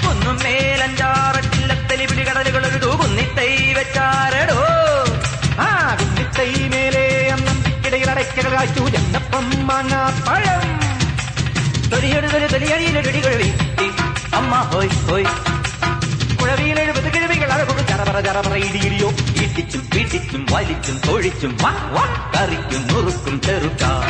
[0.07, 4.65] കുന്നും മേലഞ്ചാറട്ടില്ലത്തലി പിടികടലുകൾ ഒരു കുന്നിത്തൈ വെച്ചാരടോ.
[5.61, 7.35] ആ കുന്നിത്തൈ മേലെ
[8.89, 9.67] ചെന്നപ്പം
[10.27, 10.63] പഴം.
[11.91, 13.41] തൊലിയടിയിലൊടികൾ
[14.35, 15.25] അമ്മ ഹോയ് ഹോയ്.
[19.93, 21.57] പിടിച്ചും വലിച്ചും തൊഴിച്ചും
[22.35, 24.03] കറിക്കും നുറുക്കും ചെറുക്കും.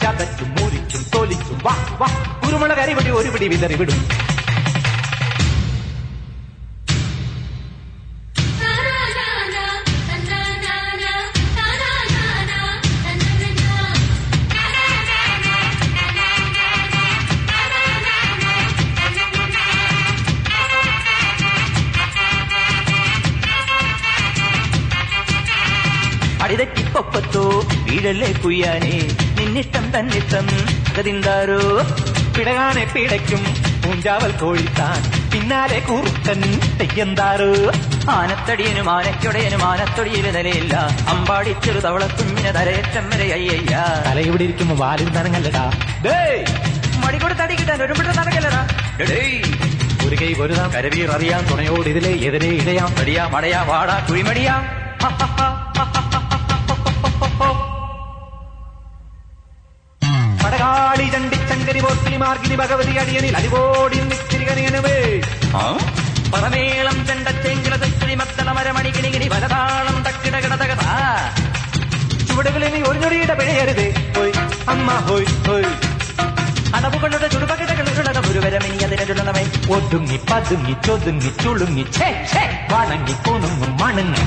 [0.00, 0.61] ചതച്ചും
[0.92, 2.08] മുറിച്ചും തൊലിച്ചും വാ വാ.
[2.44, 4.31] കുരുമുളക് അരിപിടി ഒരു പിടി വിടും.
[28.02, 28.94] വീഴല്ലേ കുയ്യാനേ
[29.38, 30.46] നിന്നിഷ്ടം തന്നിഷ്ടം
[30.90, 31.58] അകതിന്താരോ
[32.36, 33.42] പിടകാനെ പിടയ്ക്കും
[33.82, 34.98] പൂഞ്ചാവൽ കോഴിത്താൻ.
[35.32, 36.40] പിന്നാലെ കൂർക്കൻ
[36.80, 37.50] തെയ്യന്താരോ?
[38.16, 40.74] ആനത്തടിയനും ആനയ്ക്കൊടയനും ആനത്തൊടിയിൽ നിലയില്ല.
[41.08, 43.74] അമ്പാടി ചെറു തവളത്തുമ്മിന് തലയേറ്റം വരെ അയ്യയ്യ.
[44.08, 45.64] തല ഇവിടെ ഇരിക്കുമ്പോ വാലിൽ നനങ്ങല്ലടാ.
[47.04, 48.62] മടി കൂടെ തടി കിട്ടാൻ ഒരു മിട്ടം നടക്കല്ലടാ
[50.06, 54.62] ഒരു കൈ പൊരുതാം കരവീർ അറിയാം തുണയോട് ഇതിലെ എതിരെ ഇടയാം തടിയാ മടയാ വാടാ കുഴിമടിയാം.
[62.22, 64.96] മാർഗിനി ഭഗവതി അടിയനിൽ അടിവോടി നിത്തിരികനിയനുവേ
[66.32, 70.82] പറമേളം ചെണ്ടച്ചെങ്കില തെക്കിളി മത്തള മരമണികിണികിണി വലതാളം തക്കിടകിട തകത
[72.28, 73.86] ചുവടുകളിൽ ഒരു ഞൊടിയുടെ പിഴയരുത്.
[74.16, 74.32] ഹോയ്
[74.68, 75.70] അമ്മ ഹോയ് ഹോയ്.
[76.76, 81.84] അടവുകളുടെ ചുടുപകിടകൾ ഗുരുവരമിനി ഒരുവരമിനി അതിനുള്ളവേ ഒതുങ്ങി പതുങ്ങി ചൊതുങ്ങി ചുളുങ്ങി
[82.72, 84.24] വണങ്ങി കുണുങ്ങും മണങ്ങി.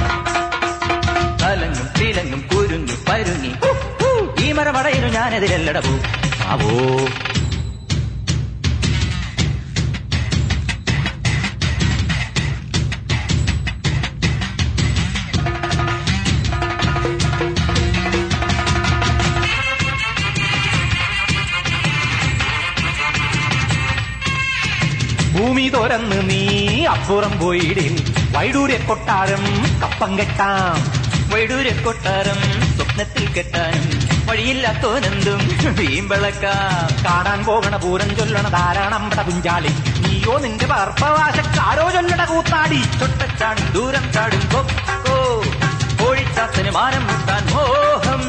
[1.44, 3.54] തലങ്ങും തിലങ്ങും കുരുങ്ങി പരുങ്ങി.
[4.46, 5.94] ഈ മരമടയിനു ഞാനെതിരല്ലടവു.
[6.46, 6.76] ആവോ?
[25.76, 26.42] തുറന്ന് നീ
[26.86, 27.94] അപ്പുറം പോയിടിൽ.
[28.36, 29.44] വൈഡൂരെ കൊട്ടാരം
[29.82, 30.78] കപ്പം കെട്ടാം.
[31.34, 32.40] വൈഡൂരെ കൊട്ടാരം
[32.78, 33.76] സ്വപ്നത്തിൽ കെട്ടാൻ
[34.28, 35.42] വഴിയില്ലാത്തോനെന്തും
[35.78, 36.46] വീമ്പിളക്ക
[37.06, 39.72] കാണാൻ പോകണ പൂരം ചൊല്ലണ ധാരാളമ്പട പുഞ്ചാളി
[40.04, 42.80] നീയോ നിന്റെ പാർപ്പവാശക്കാരോ ചൊല്ലണ കൂത്താടി.
[43.00, 44.44] ചൊട്ടച്ചാടും ദൂരം ചാടും
[46.00, 48.22] കോഴിച്ചാത്തന് മാനം മുട്ടാൻ മോഹം.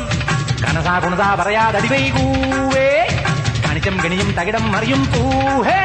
[0.62, 2.88] കനസാ കുണതാ പറയാതടി വൈകൂവേ
[3.66, 5.82] കണിച്ചം ഗണിയും തകിടം മറിയും പൂഹേ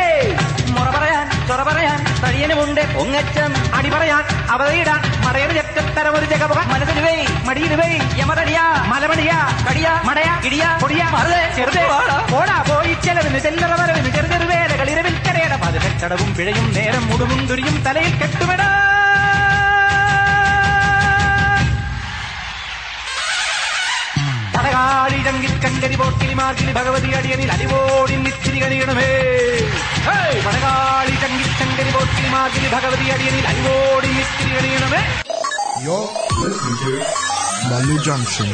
[1.49, 2.81] മുറ പറയാൻ തടിയനുമുണ്ട്.
[2.95, 4.21] പൊങ്ങച്ചം അടി പറയാൻ
[4.53, 7.15] അവതയിടാൻ മടയുടെ ചെക്കത്തരം ഒരു ജഗപക മനസ്സിലുവേ
[7.47, 7.89] മടിയിലുവേ
[8.21, 11.83] യമതടിയാ മലമടിയാ കടിയാ മടയാ ഇടിയാ പൊടിയാ മറുതെ ചെറുതേ
[12.33, 18.13] പോടാ പോയി ചെലവിന് ചെല്ലറ വരവിന് ചെറു ചെറുവേലകൾ ഇരവിൽ കരയട പതിനെട്ടടവും പിഴയും നേരം മുടുമും തുരിയും തലയിൽ
[18.21, 18.69] കെട്ടുമിടാ.
[24.81, 29.09] കാടിടങ്കിൽ കങ്കരി പോട്ടിനി മാർഗിനി ഭഗവതി അടിയനിൽ അടിവോടി നിത്തിരി കണിയണമേ
[30.45, 35.03] വടകാളി ചങ്കിൽ കങ്കരി പോട്ടിനി മാർഗിനി Bhagavathi അടിയനിൽ അടിവോടി നിത്തിരി കണിയണമേ
[37.63, 38.47] Malu Junction.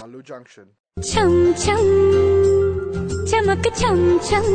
[0.00, 0.66] Malu Junction.
[1.10, 1.84] Chum chum,
[3.30, 4.46] chamak chum chum.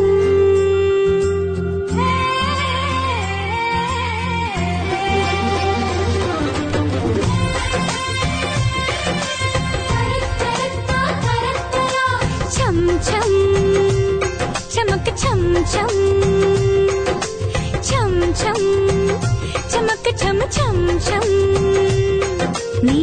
[1.95, 2.32] Hey!
[15.73, 15.91] చం
[17.87, 18.61] చం చం
[19.71, 21.25] చమక చమ చమ చమ
[22.87, 22.99] నీ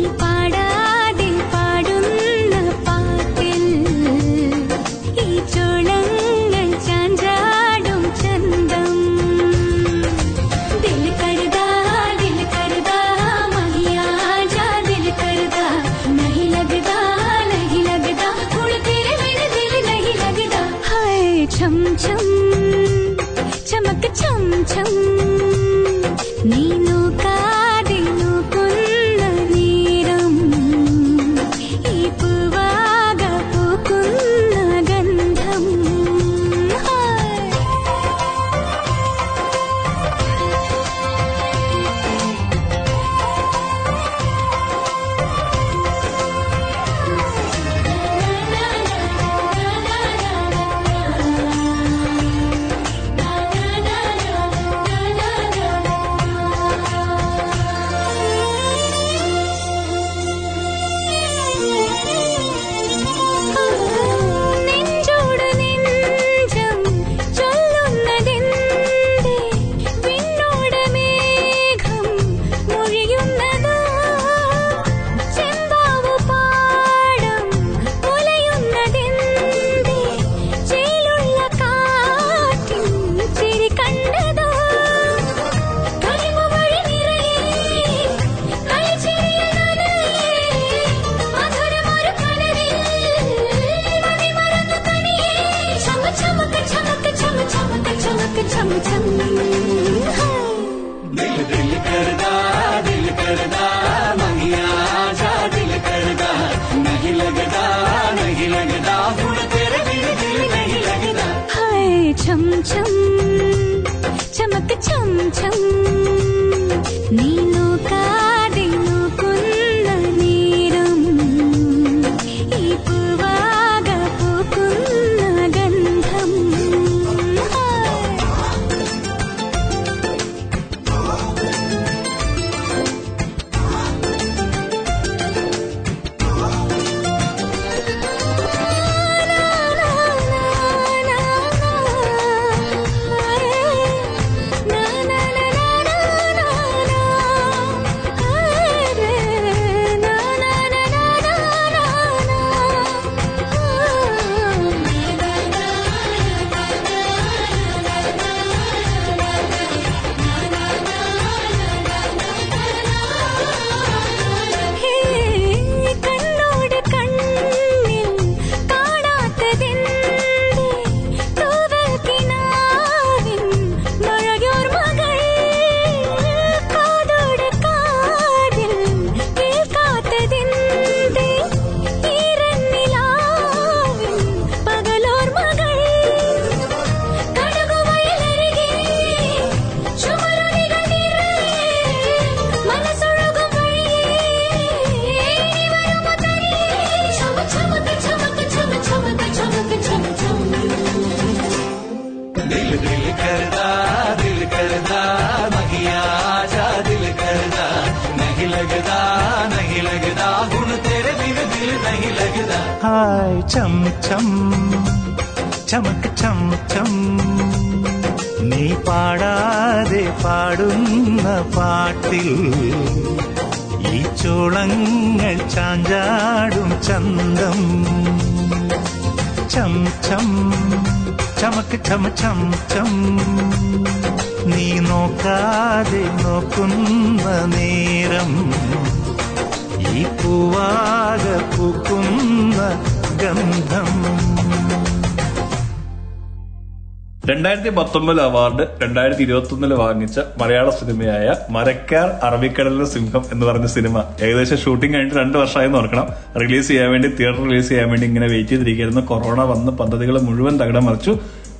[247.70, 253.96] രണ്ടായിരത്തി പത്തൊമ്പത് അവാർഡ് രണ്ടായിരത്തി ഇരുപത്തി ഒന്നിൽ വാങ്ങിച്ച മലയാള സിനിമയായ മരക്കാർ അറബിക്കടലിലെ സിംഹം എന്ന് പറഞ്ഞ സിനിമ.
[254.22, 256.06] ഏകദേശം ഷൂട്ടിംഗ് കഴിഞ്ഞിട്ട് രണ്ട് വർഷമായി ഓർക്കണം.
[256.42, 260.84] റിലീസ് ചെയ്യാൻ വേണ്ടി തിയേറ്റർ റിലീസ് ചെയ്യാൻ വേണ്ടി ഇങ്ങനെ വെയിറ്റ് ചെയ്തിരിക്കുന്നു കൊറോണ വന്ന് പദ്ധതികൾ മുഴുവൻ തകിടം
[260.86, 261.14] മറിച്ചു.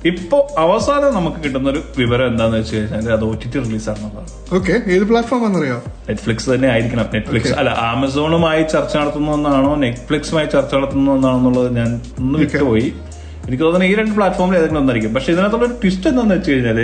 [0.05, 4.75] ഇപ്പോ അവസാനം നമുക്ക് കിട്ടുന്ന ഒരു വിവരം എന്താന്ന് വെച്ച് കഴിഞ്ഞാൽ അത് ഒ ടി ടി റിലീസാണെന്നുള്ളതാണ് ഓക്കെ
[4.93, 5.77] ഏത് പ്ലാറ്റ്ഫോം ആണെന്നറിയോ?
[6.09, 7.07] നെറ്റ്ഫ്ലിക്സ് തന്നെ ആയിരിക്കണം.
[7.13, 12.93] നെറ്റ്ഫ്ലിക്സ് അല്ല ആമസോണുമായി ചർച്ച നടത്തുന്ന ഒന്നാണോ നെറ്റ്ഫ്ലിക്സുമായി ചർച്ച നടത്തുന്ന ഒന്നാണോ എന്നുള്ളത് ഞാൻ ഒന്ന് വിട്ടുപോയി.
[13.47, 15.13] എനിക്ക് തോന്നുന്നത് ഈ രണ്ട് പ്ലാറ്റ്ഫോമിൽ ഏതെങ്കിലും ഒന്നായിരിക്കും.
[15.13, 16.79] പക്ഷെ ഇതിനകത്തുള്ള ഒരു ട്വിസ്റ്റ് എന്താണെന്ന് വെച്ച് കഴിഞ്ഞാൽ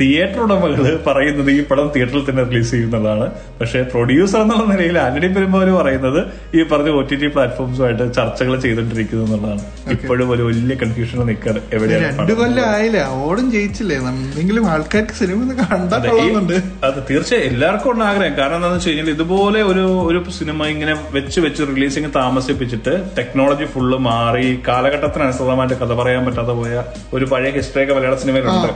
[0.00, 0.72] തിയേറ്റർ ഉടമകൾ
[1.06, 3.26] പറയുന്നത് ഈ പടം തിയേറ്ററിൽ തന്നെ റിലീസ് ചെയ്യുന്നതാണ്
[3.60, 6.20] പക്ഷേ പ്രൊഡ്യൂസർ എന്നുള്ള നിലയിൽ ആന്റണി പെരുമ്പോര് പറയുന്നത്
[6.54, 9.62] ഈ പറഞ്ഞ ഒ ടി ടി പ്ലാറ്റ്ഫോംസുമായിട്ട് ചർച്ചകൾ ചെയ്തുകൊണ്ടിരിക്കുന്നു എന്നുള്ളതാണ്.
[9.90, 13.96] ഇപ്പോഴും ഒരു വലിയ കൺഫ്യൂഷൻ നിൽക്കാറ് എവിടെയാണ് ഓടും ജയിച്ചില്ലേ?
[14.10, 18.38] എന്തെങ്കിലും ആൾക്കാർക്ക് സിനിമ ഒന്ന് കണ്ടാ അതെ, ഈ- കൊള്ളുന്നുണ്ട് അത് തീർച്ചയായും എല്ലാവർക്കും ഉണ്ട് ആഗ്രഹം.
[18.38, 23.98] കാരണം എന്താണെന്ന് വെച്ച് കഴിഞ്ഞാൽ ഇതുപോലെ ഒരു ഒരു സിനിമ ഇങ്ങനെ വെച്ച് വെച്ച് റിലീസിങ് താമസിപ്പിച്ചിട്ട് ടെക്നോളജി ഫുള്ള്
[24.00, 26.74] മാറി കാലഘട്ടത്തിനനുസൃതമായിട്ട് കഥ പറയാൻ പറ്റാതെ പോയ
[27.14, 28.70] ഒരു പഴയ ഹിസ്റ്ററി ഒക്കെ മലയാള സിനിമയിലുണ്ട്.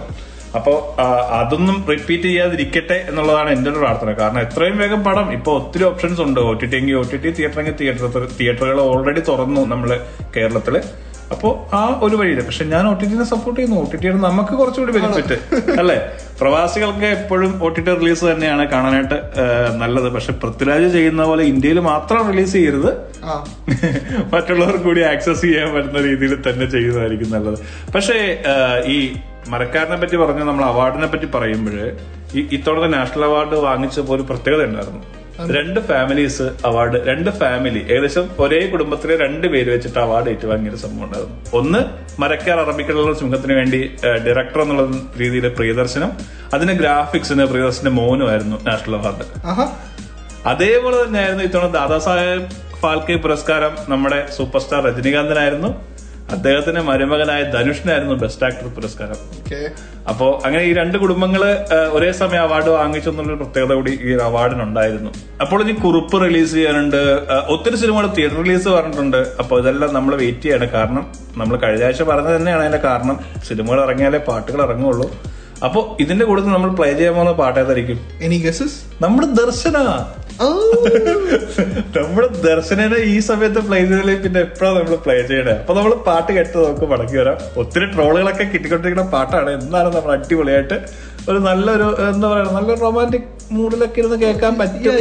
[0.56, 0.96] അപ്പോ
[1.40, 4.12] അതൊന്നും റിപ്പീറ്റ് ചെയ്യാതിരിക്കട്ടെ എന്നുള്ളതാണ് എന്റെ ഒരു പ്രാർത്ഥന.
[4.12, 5.32] കാരണം എത്രയും വേഗം പടം.
[5.32, 6.40] ഇപ്പൊ ഒത്തിരി ഓപ്ഷൻസ് ഉണ്ട്.
[6.40, 10.00] ഒ ടി ടി എങ്കിൽ ഒ ടി ടി തിയേറ്റർ എങ്കിൽ തിയേറ്റർ തിയേറ്ററുകൾ ഓൾറെഡി തുറന്നു നമ്മൾ
[10.36, 10.76] കേരളത്തിൽ.
[11.32, 13.76] അപ്പോ ആ ഒരു വഴിയില്ല പക്ഷെ ഞാൻ ഒ ടി ടിനെ സപ്പോർട്ട് ചെയ്യുന്നു.
[13.80, 15.36] ഒ ടി ടി നമുക്ക് കുറച്ചുകൂടി ബെനിഫിറ്റ്
[15.80, 15.96] അല്ലെ?
[16.40, 19.18] പ്രവാസികൾക്ക് എപ്പോഴും ഒ ടി ടി റിലീസ് തന്നെയാണ് കാണാനായിട്ട്
[19.76, 20.08] നല്ലത്.
[20.08, 22.90] പക്ഷെ പൃഥ്വിരാജ് ചെയ്യുന്ന പോലെ ഇന്ത്യയിൽ മാത്രം റിലീസ് ചെയ്യരുത്.
[24.34, 27.58] മറ്റുള്ളവർ കൂടി ആക്സസ് ചെയ്യാൻ പറ്റുന്ന രീതിയിൽ തന്നെ ചെയ്യുന്നതായിരിക്കും നല്ലത്.
[27.94, 28.42] പക്ഷേ
[28.86, 28.98] ഈ
[29.50, 31.76] മരക്കാരനെ പറ്റി പറഞ്ഞ നമ്മൾ അവാർഡിനെ പറ്റി പറയുമ്പോൾ
[32.38, 35.02] ഈ ഇത്തവണത്തെ നാഷണൽ അവാർഡ് വാങ്ങിച്ചപ്പോൾ ഒരു പ്രത്യേകത ഉണ്ടായിരുന്നു.
[35.57, 41.05] രണ്ട് ഫാമിലീസ് അവാർഡ് രണ്ട് ഫാമിലി ഏകദേശം ഒരേ കുടുംബത്തിലെ രണ്ട് പേര് വെച്ചിട്ട് അവാർഡ് ഏറ്റുവാങ്ങിയ ഒരു സംഭവം
[41.07, 41.37] ഉണ്ടായിരുന്നു.
[41.59, 41.81] ഒന്ന്
[42.22, 43.81] മരക്കാർ അറബിക്കടലുള്ള സിംഹത്തിന് വേണ്ടി
[44.26, 44.85] ഡയറക്ടർ എന്നുള്ള
[45.22, 46.12] രീതിയിലെ പ്രിയദർശനം
[46.55, 49.26] അതിന് ഗ്രാഫിക്സിന് പ്രിയദർശന്റെ മോനുമായിരുന്നു നാഷണൽ അവാർഡ്.
[50.52, 52.48] അതേപോലെ തന്നെയായിരുന്നു ഇത്തവണ ദാദാസാഹേബ്
[52.83, 55.68] ഫാൽക്കെ പുരസ്കാരം നമ്മുടെ സൂപ്പർ സ്റ്റാർ രജനീകാന്തിനായിരുന്നു.
[56.34, 59.18] അദ്ദേഹത്തിന്റെ മരുമകനായ ധനുഷിനായിരുന്നു ബെസ്റ്റ് ആക്ടർ പുരസ്കാരം.
[60.10, 61.42] അപ്പോ അങ്ങനെ ഈ രണ്ട് കുടുംബങ്ങൾ
[61.96, 67.00] ഒരേ സമയം അവാർഡ് വാങ്ങിച്ചു എന്നുള്ളൊരു പ്രത്യേകത കൂടി ഈ അവാർഡിനുണ്ടായിരുന്നു അപ്പോൾ ഇനി കുറിപ്പ് റിലീസ് ചെയ്യാനുണ്ട്.
[67.54, 69.20] ഒത്തിരി സിനിമകൾ തിയേറ്റർ റിലീസ് പറഞ്ഞിട്ടുണ്ട്.
[69.42, 70.68] അപ്പോൾ ഇതെല്ലാം നമ്മൾ വെയിറ്റ് ചെയ്യാണ്.
[70.76, 71.04] കാരണം
[71.36, 73.18] നമ്മൾ കഴിഞ്ഞ ആഴ്ച പറഞ്ഞത് തന്നെയാണ് അതിന്റെ കാരണം.
[73.48, 75.08] സിനിമകൾ ഇറങ്ങിയാലേ പാട്ടുകൾ ഇറങ്ങുള്ളൂ.
[75.66, 77.98] അപ്പോ ഇതിന്റെ കൂടെ നമ്മൾ പ്ലേ ചെയ്യാൻ പോകുന്ന പാട്ട് ഏതായിരിക്കും?
[78.27, 79.77] എനി ഗസസ് നമ്മുടെ ദർശന.
[81.96, 85.55] നമ്മുടെ ദർശനനെ ഈ സമയത്ത് പ്ലേ ചെയ്തതിൽ പിന്നെ എപ്പോഴാണ് നമ്മൾ പ്ലേ ചെയ്യണേ?
[85.62, 87.37] അപ്പൊ നമ്മൾ പാട്ട് കേട്ട് നമുക്ക് മടക്കി വരാം.
[87.62, 89.51] ഒത്തിരി ട്രോളുകളൊക്കെ കിട്ടിക്കൊണ്ടിരിക്കുന്ന പാട്ടാണ്.
[89.59, 90.79] എന്നാലും നമ്മൾ അടിപൊളിയായിട്ട്
[91.31, 94.92] ഒരു നല്ലൊരു എന്താ പറയുക നല്ലൊരു റൊമാന്റിക് മൂഡിലൊക്കെ ഇരുന്ന് കേൾക്കാൻ പറ്റും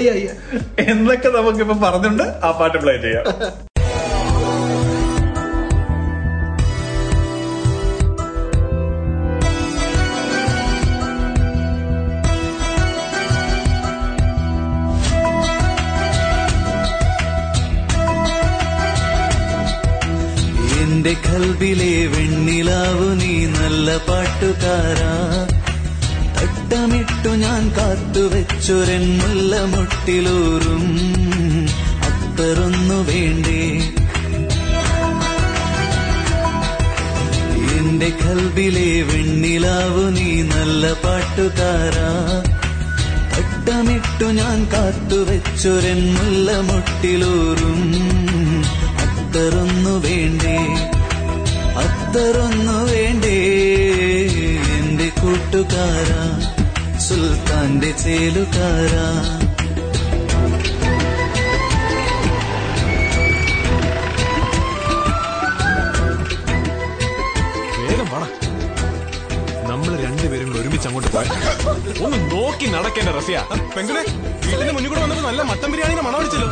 [0.93, 3.25] എന്നൊക്കെ നമുക്കിപ്പോ പറഞ്ഞുണ്ട് ആ പാട്ട് പ്ലേ ചെയ്യാം.
[21.01, 25.47] എന്റെ കൽബിലെ വെണ്ണിലാവു നീ നല്ല പാട്ടുകാരാ.
[26.41, 30.97] തട്ടമിട്ടു ഞാൻ കാത്തുവെച്ചൊരൻ മുല്ല മുട്ടിലൂറും.
[32.01, 33.77] അത്തറൊന്നു വേണ്ടേ?
[37.77, 42.43] എന്റെ കൽബിലെ വെണ്ണിലാവു നീ നല്ല പാട്ടുകാരാ.
[43.37, 47.93] തട്ടമിട്ടു ഞാൻ കാത്തുവെച്ചൊരൻ മുല്ല മുട്ടിലൂറും.
[48.97, 50.90] അത്തറൊന്നു വേണ്ടേ?
[51.77, 53.39] അത്തറൊന്നു വേണ്ടേ?
[54.79, 56.39] എന്റെ കൂട്ടുകാരാ
[56.97, 59.40] സുൽത്താന്റെ ചേലുകാരാ.
[70.61, 71.29] ഒരുമിച്ച് അങ്ങോട്ട് പോയി.
[72.05, 73.37] ഒന്ന് നോക്കി നടക്കേണ്ട റസിയ.
[73.75, 74.03] പെങ്ങളെ
[74.45, 76.47] വീട്ടിന്റെ മുന്നിൽ കൂടെ വന്നപ്പോ നല്ല മട്ടൻ ബിരിയാണിന്റെ മണം അടിച്ചല്ലോ.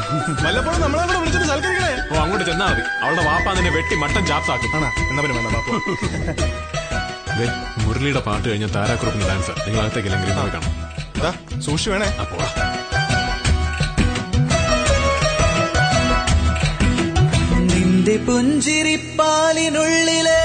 [0.45, 1.91] വല്ലപ്പോഴും നമ്മളെ കൂടെ വിളിച്ചിട്ട് സൽക്കരിക്കണേ.
[2.12, 2.84] ഓ അങ്ങോട്ട് ചെന്നാ മതി.
[3.04, 4.69] അവളുടെ വാപ്പ നിന്നെ വെട്ടി മട്ടൻ ചാപ്സാക്കും.
[4.78, 4.89] എന്നാ
[5.24, 5.69] പിന്നെ വേണ്ട വാപ്പ
[7.84, 9.54] മുരളിയുടെ പാട്ട് കഴിഞ്ഞ താരാക്കുറപ്പിന് ഡാൻസ്.
[9.65, 10.65] നിങ്ങൾ അകത്തേക്കില്ലെങ്കിൽ നോക്കണം
[11.17, 11.34] കാണാം.
[11.65, 12.08] സൂക്ഷിച്ചു വേണേ.
[12.24, 12.38] അപ്പോ
[17.72, 20.41] നിന്റെ പുഞ്ചിരിപ്പാലിനുള്ളിലെ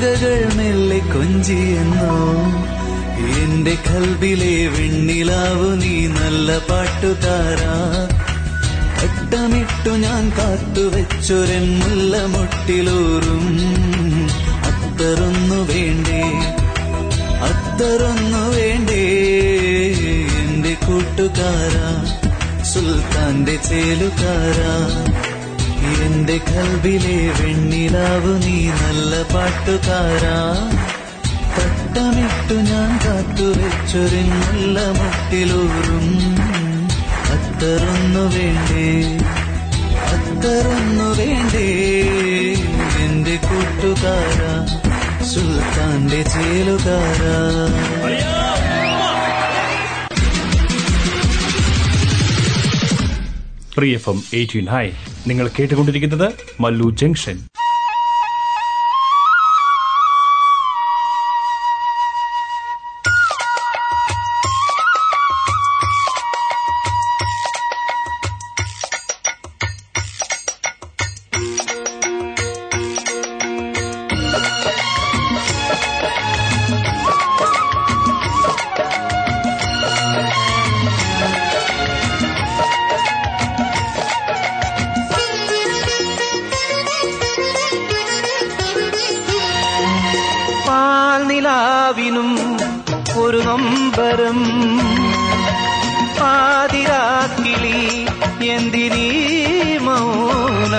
[0.00, 2.12] കാൽച്ചിലങ്കകൾ മെല്ലെ കൊഞ്ചിയെന്നോ.
[3.42, 8.08] എന്റെ കൽബിലെ വെണ്ണിലാവു നീ നല്ല പാട്ടുകാരാ.
[9.02, 13.46] അട്ടമിട്ടു ഞാൻ കാത്തുവെച്ചൊരൻ മുല്ലമൊട്ടിലൂറും
[14.62, 16.22] അത്തറൊന്നു വേണ്ടേ?
[17.42, 19.06] അത്തറൊന്നു വേണ്ടേ?
[20.42, 22.06] എന്റെ കൂട്ടുകാരാ
[22.62, 25.09] സുൽത്താന്റെ ചേലുകാരാ.
[25.86, 30.38] എന്റെ കൽവിലെ വെണ്ണിലാവ് നീ നല്ല പാട്ടുകാരാ.
[31.56, 36.36] പട്ടമിട്ടു ഞാൻ കാത്തുവെച്ചൊരു നല്ല മുട്ടിലൂറും.
[37.32, 39.18] അത്തറൊന്നു വേണ്ടേ?
[40.06, 41.68] അത്തറൊന്നു വേണ്ടേ?
[43.04, 44.66] എന്റെ കൂട്ടുകാരാ
[45.24, 47.36] സുൽത്താന്റെ ചേലുകാരാ.
[53.74, 54.68] Free F M eighteen.
[54.68, 54.90] Hi
[55.26, 57.38] നിങ്ങൾ കേട്ടുകൊണ്ടിരിക്കുന്നത് മല്ലു ജംഗ്ഷൻ.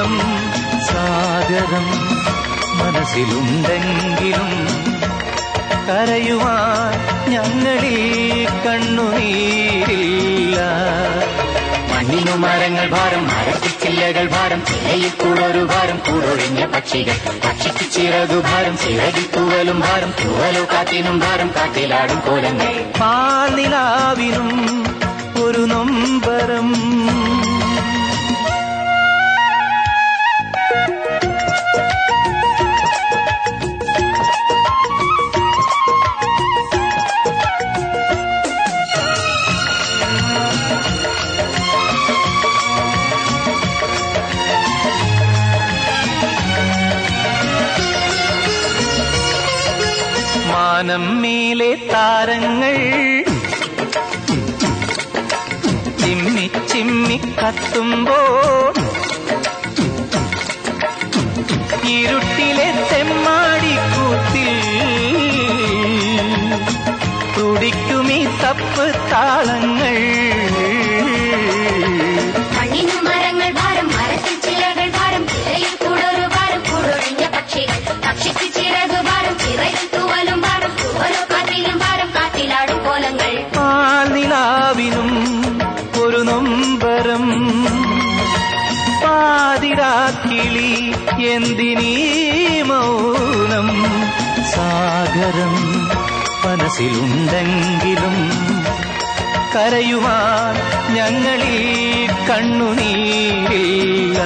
[0.02, 0.14] മൗനം
[0.88, 1.88] സാഗരം
[2.80, 4.50] മനസ്സിലുണ്ടെങ്കിലും
[5.88, 6.94] കരയുവാൻ
[7.34, 7.98] ഞങ്ങളിൽ
[8.66, 10.58] കണ്ണുനീരില്ല.
[11.92, 19.80] മണ്ണിനു മരങ്ങൾ ഭാരം മരത്തിച്ചില്ലകൾ ഭാരം ചിലയിൽ കൂടൊരു ഭാരം കൂടൊഴിഞ്ഞ പക്ഷികൾ പക്ഷിക്ക് ചിറകു ഭാരം ചിറകിൽ തൂവലും
[19.80, 22.74] ഭാരം തൂവലോ കാറ്റിനും ഭാരം കാറ്റിലാടും കോലങ്ങൾ.
[23.02, 24.50] പാലിലാവിനും
[25.46, 26.70] ഒരു നൊമ്പരം
[50.92, 52.76] മാനം മേലെ താരങ്ങൾ.
[56.02, 58.18] ചിമ്മി ചിമ്മി കത്തുമ്പോ
[61.94, 64.52] ഇരുട്ടിലെ തെമ്മാടി കൂത്തിൽ
[67.38, 69.98] തുടിക്കുമീ തപ്പ് താളങ്ങൾ.
[90.52, 91.94] പാതിരാക്കിളി എന്തിനീ
[92.62, 93.68] മൗനം?
[94.52, 95.54] സാഗരം
[96.46, 98.16] മനസ്സിലുണ്ടെങ്കിലും
[99.56, 100.56] കരയുവാൻ
[100.94, 101.58] ഞങ്ങളീ
[102.30, 104.20] കണ്ണുനീരില്ല.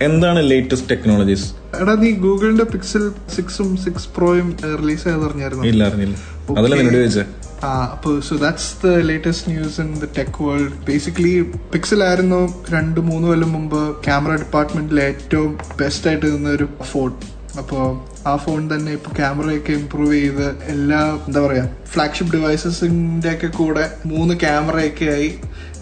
[0.00, 1.46] എന്താണ് ലേറ്റസ്റ്റ് ടെക്നോളജീസ്
[1.80, 3.04] എടാ നീ ഗൂഗിളിന്റെ പിക്സൽ
[3.36, 4.48] സിക്സും സിക്സ് പ്രോയും
[4.80, 5.64] റിലീസ് ചെയ്ത് അറിഞ്ഞായിരുന്നു?
[5.64, 6.16] ഇല്ല അറിഞ്ഞില്ല.
[6.58, 7.24] അതല്ല നിന്നോട് ചോദിച്ചേ.
[7.64, 11.32] ആ അപ്പോൾ so that's the latest news in the tech world basically
[11.72, 17.10] Pixel ആയിരുന്നു രണ്ട് മൂന്ന് കൊല്ലം മുമ്പ് ക്യാമറ ഡിപ്പാർട്ട്മെന്റിലെ ഏറ്റവും ബെസ്റ്റ് ആയിട്ട് നിന്ന ഒരു ഫോൺ
[17.58, 17.78] അപ്പോ
[18.26, 24.34] ആ ഫോൺ തന്നെ ഇപ്പോൾ ക്യാമറയൊക്കെ ഇമ്പ്രൂവ് ചെയ്ത് എല്ലാ എന്താ പറയാ ഫ്ലാഗ്ഷിപ്പ് ഡിവൈസസിന്റെ ഒക്കെ കൂടെ മൂന്ന്
[24.40, 25.30] ക്യാമറയൊക്കെ ആയി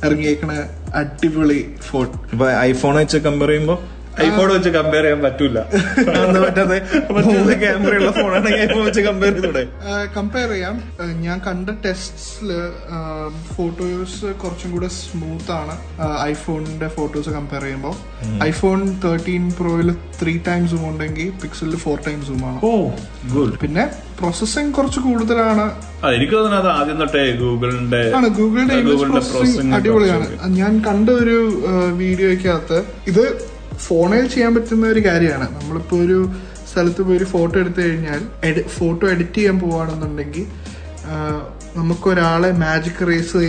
[0.05, 0.52] ഇറങ്ങിയേക്കണ
[0.94, 3.76] അടിപൊളി ഫോൺ ഇപ്പൊ ഐഫോൺ വെച്ച് കമ്പയർ ചെയ്യുമ്പോ
[4.24, 5.59] ഐഫോൺ വെച്ച് കമ്പയർ ചെയ്യാൻ പറ്റൂല.
[6.26, 6.76] എന്താ പറ്റാതെ
[7.29, 9.62] മൂന്ന് ക്യാമറയുള്ള ഫോണാണെങ്കിൽ ഐഫോൺ വെച്ച് കമ്പയർ ചെയ്തൂടെ?
[10.16, 10.76] കമ്പയർ ചെയ്യാം.
[11.26, 12.50] ഞാൻ കണ്ട ടെസ്റ്റിൽ
[13.57, 15.74] ഫോട്ടോസ് കുറച്ചും കൂടെ സ്മൂത്ത് ആണ്.
[16.33, 17.94] ഐഫോണിന്റെ ഫോട്ടോസ് കമ്പയർ ചെയ്യുമ്പോൾ.
[18.50, 22.59] ഐഫോൺ തേർട്ടീൻ പ്രോയിൽ ത്രീ ടൈംസ് സൂം ഉണ്ടെങ്കിൽ പിക്സലിൽ ഫോർ ടൈം സൂം ആണ്.
[22.68, 22.72] ഓ
[23.35, 23.85] ഗുഡ് പിന്നെ
[24.20, 25.66] പ്രോസസ്സിംഗ് കുറച്ച് കൂടുതലാണ്.
[26.16, 28.76] എനിക്ക് തോന്നുന്നത് അത് ആദ്യം തൊട്ടേ ഗൂഗിളിന്റെ ആണ് ഗൂഗിളിന്റെ
[29.12, 30.26] പ്രോസസ്സിംഗ് അടിപൊളിയാണ്.
[30.61, 31.37] ഞാൻ കണ്ട ഒരു
[32.02, 32.79] വീഡിയോയ്ക്കകത്ത്
[33.12, 33.22] ഇത്
[33.85, 35.49] ഫോണിൽ ചെയ്യാൻ പറ്റുന്ന ഒരു കാര്യമാണ്.
[35.59, 36.19] നമ്മളിപ്പോ ഒരു
[36.71, 38.23] സ്ഥലത്ത് പോയി ഒരു ഫോട്ടോ എടുത്തു കഴിഞ്ഞാൽ
[38.79, 40.47] ഫോട്ടോ എഡിറ്റ് ചെയ്യാൻ പോവാണെന്നുണ്ടെങ്കിൽ
[41.77, 43.41] നമുക്കൊരാളെ മാജിക് റേസ്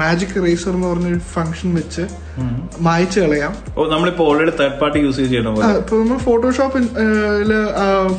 [0.00, 2.04] മാജിക് റേസർ എന്ന് പറഞ്ഞൊരു ഫംഗ്ഷൻ വെച്ച്
[2.86, 3.52] മായച്ചു കളയാം.
[3.92, 6.84] നമ്മളിപ്പോ ഓൾറെഡി തേർഡ് പാർട്ടി യൂസ് ചെയ്യണ ഇപ്പൊ നമ്മൾ ഫോട്ടോഷോപ്പിൽ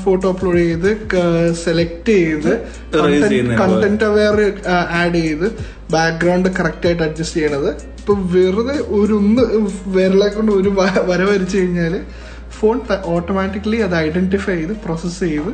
[0.03, 0.89] ഫോട്ടോ അപ്ലോഡ് ചെയ്ത്
[1.63, 2.51] സെലക്ട് ചെയ്ത്
[3.61, 4.37] കണ്ടന്റ് അവയർ
[5.01, 5.47] ആഡ് ചെയ്ത്
[5.95, 7.71] ബാക്ക്ഗ്രൗണ്ട് കറക്റ്റ് ആയിട്ട് അഡ്ജസ്റ്റ് ചെയ്യണത്.
[8.03, 9.43] ഇപ്പൊ വെറുതെ ഒരു ഒന്ന്
[9.93, 10.69] വിരലെ കൊണ്ട് ഒരു
[11.09, 11.93] വര വരച്ചു കഴിഞ്ഞാൽ
[12.57, 12.77] ഫോൺ
[13.13, 15.51] ഓട്ടോമാറ്റിക്കലി അത് ഐഡന്റിഫൈ ചെയ്ത് പ്രോസസ് ചെയ്ത്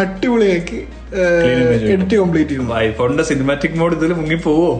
[0.00, 0.78] അടിപൊളിയാക്കി
[1.88, 4.70] എഡിറ്റ് കംപ്ലീറ്റ് ചെയ്യും ഐഫോണിന്റെ സിനിമാറ്റിക് മോഡ് ഇതിൽ മുങ്ങി പോവോ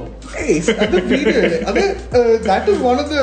[1.68, 1.82] അത്?
[2.48, 3.18] That is one of the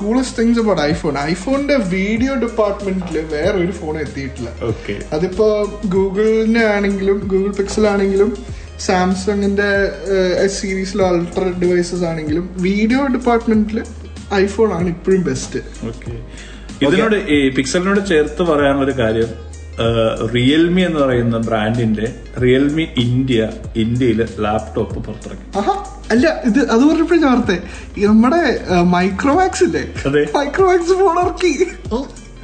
[0.00, 4.50] coolest things about iPhone ഐഫോണിന്റെ video ഡിപ്പാർട്ട്മെന്റിൽ വേറെ ഒരു ഫോൺ എത്തിയിട്ടില്ല.
[5.12, 5.48] അതിപ്പോ
[5.94, 8.30] ഗൂഗിളിനെ ആണെങ്കിലും ഗൂഗിൾ പിക്സൽ ആണെങ്കിലും
[8.78, 9.68] സാംസങ്ങിന്റെ
[10.44, 13.80] എസ് സീരീസിലെ അൾട്ര ഡിവൈസസ് ആണെങ്കിലും വീഡിയോ ഡിപ്പാർട്ട്മെന്റിൽ
[14.34, 16.12] ഐഫോൺ ആണ് ഇപ്പോഴും ബെസ്റ്റ് ഓക്കെ
[16.86, 19.32] ഇതിനോട് ഈ പിക്സലിനോട് ചേർത്ത് പറയാനുള്ളൊരു കാര്യം
[20.34, 22.06] റിയൽമി എന്ന് പറയുന്ന ബ്രാൻഡിന്റെ
[22.42, 25.46] റിയൽമി ഇന്ത്യ ഇന്ത്യയിൽ ലാപ്ടോപ്പ് പുറത്തിറക്കി.
[26.10, 27.22] അല്ല ഇത് അത് പറഞ്ഞപ്പോഴും
[28.06, 28.42] നമ്മുടെ
[28.96, 29.82] മൈക്രോമാക്സ് ഇല്ലേ.
[30.36, 31.52] മൈക്രോമാക്സ് ഫോൺ ഇറക്കി.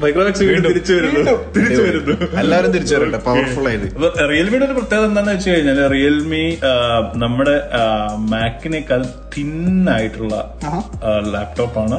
[0.03, 0.69] മൈക്രോമാക്സ് വീണ്ടും.
[0.73, 1.35] തിരിച്ചു വരുന്നു.
[1.57, 2.15] തിരിച്ചു വരുന്നു.
[2.43, 3.87] എല്ലാവരും തിരിച്ചു വരട്ടെ പവർഫുൾ ആയത്.
[4.33, 6.45] റിയൽമിയുടെ ഒരു പ്രത്യേകത എന്താണെന്ന് വെച്ച് കഴിഞ്ഞാൽ റിയൽമി
[7.25, 7.57] നമ്മുടെ
[8.33, 9.03] മാക്കിനേക്കാൾ
[9.37, 9.53] തിൻ
[9.97, 10.35] ആയിട്ടുള്ള
[11.35, 11.99] ലാപ്ടോപ്പാണ്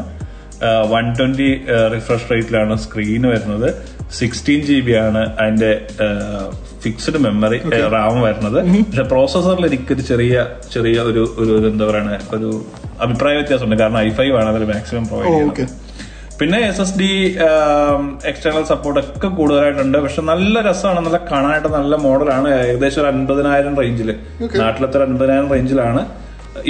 [0.94, 1.50] വൺ ട്വന്റി
[1.94, 3.70] റിഫ്രഷ് റേറ്റിലാണ് സ്ക്രീൻ വരുന്നത്.
[4.20, 5.72] സിക്സ്റ്റീൻ ജി ബി ആണ് അതിന്റെ
[6.84, 7.58] ഫിക്സ്ഡ് മെമ്മറി
[7.94, 8.60] റാം വരുന്നത്.
[8.88, 12.50] പക്ഷെ പ്രോസസറിൽ എനിക്കൊരു ചെറിയ ചെറിയ ഒരു ഒരു ഒരു എന്താ പറയുക ഒരു
[13.06, 13.78] അഭിപ്രായ വ്യത്യാസമുണ്ട്.
[13.82, 15.81] കാരണം ഐ ഫൈവ് ആണ് അതിൽ മാക്സിമം പ്രൊവൈഡ് ചെയ്യുന്നത്.
[16.40, 17.10] പിന്നെ S S D
[18.30, 19.98] external support ഒക്കെ കൂടുതലായിട്ടുണ്ട്.
[20.06, 22.50] പക്ഷെ നല്ല രസമാണ് നല്ല കാണാനായിട്ട് നല്ല മോഡലാണ്.
[22.64, 24.10] ഏകദേശം ഒരു അൻപതിനായിരം റേഞ്ചിൽ
[24.62, 26.04] നാട്ടിലത്തെ ഒരു അൻപതിനായിരം റേഞ്ചിലാണ്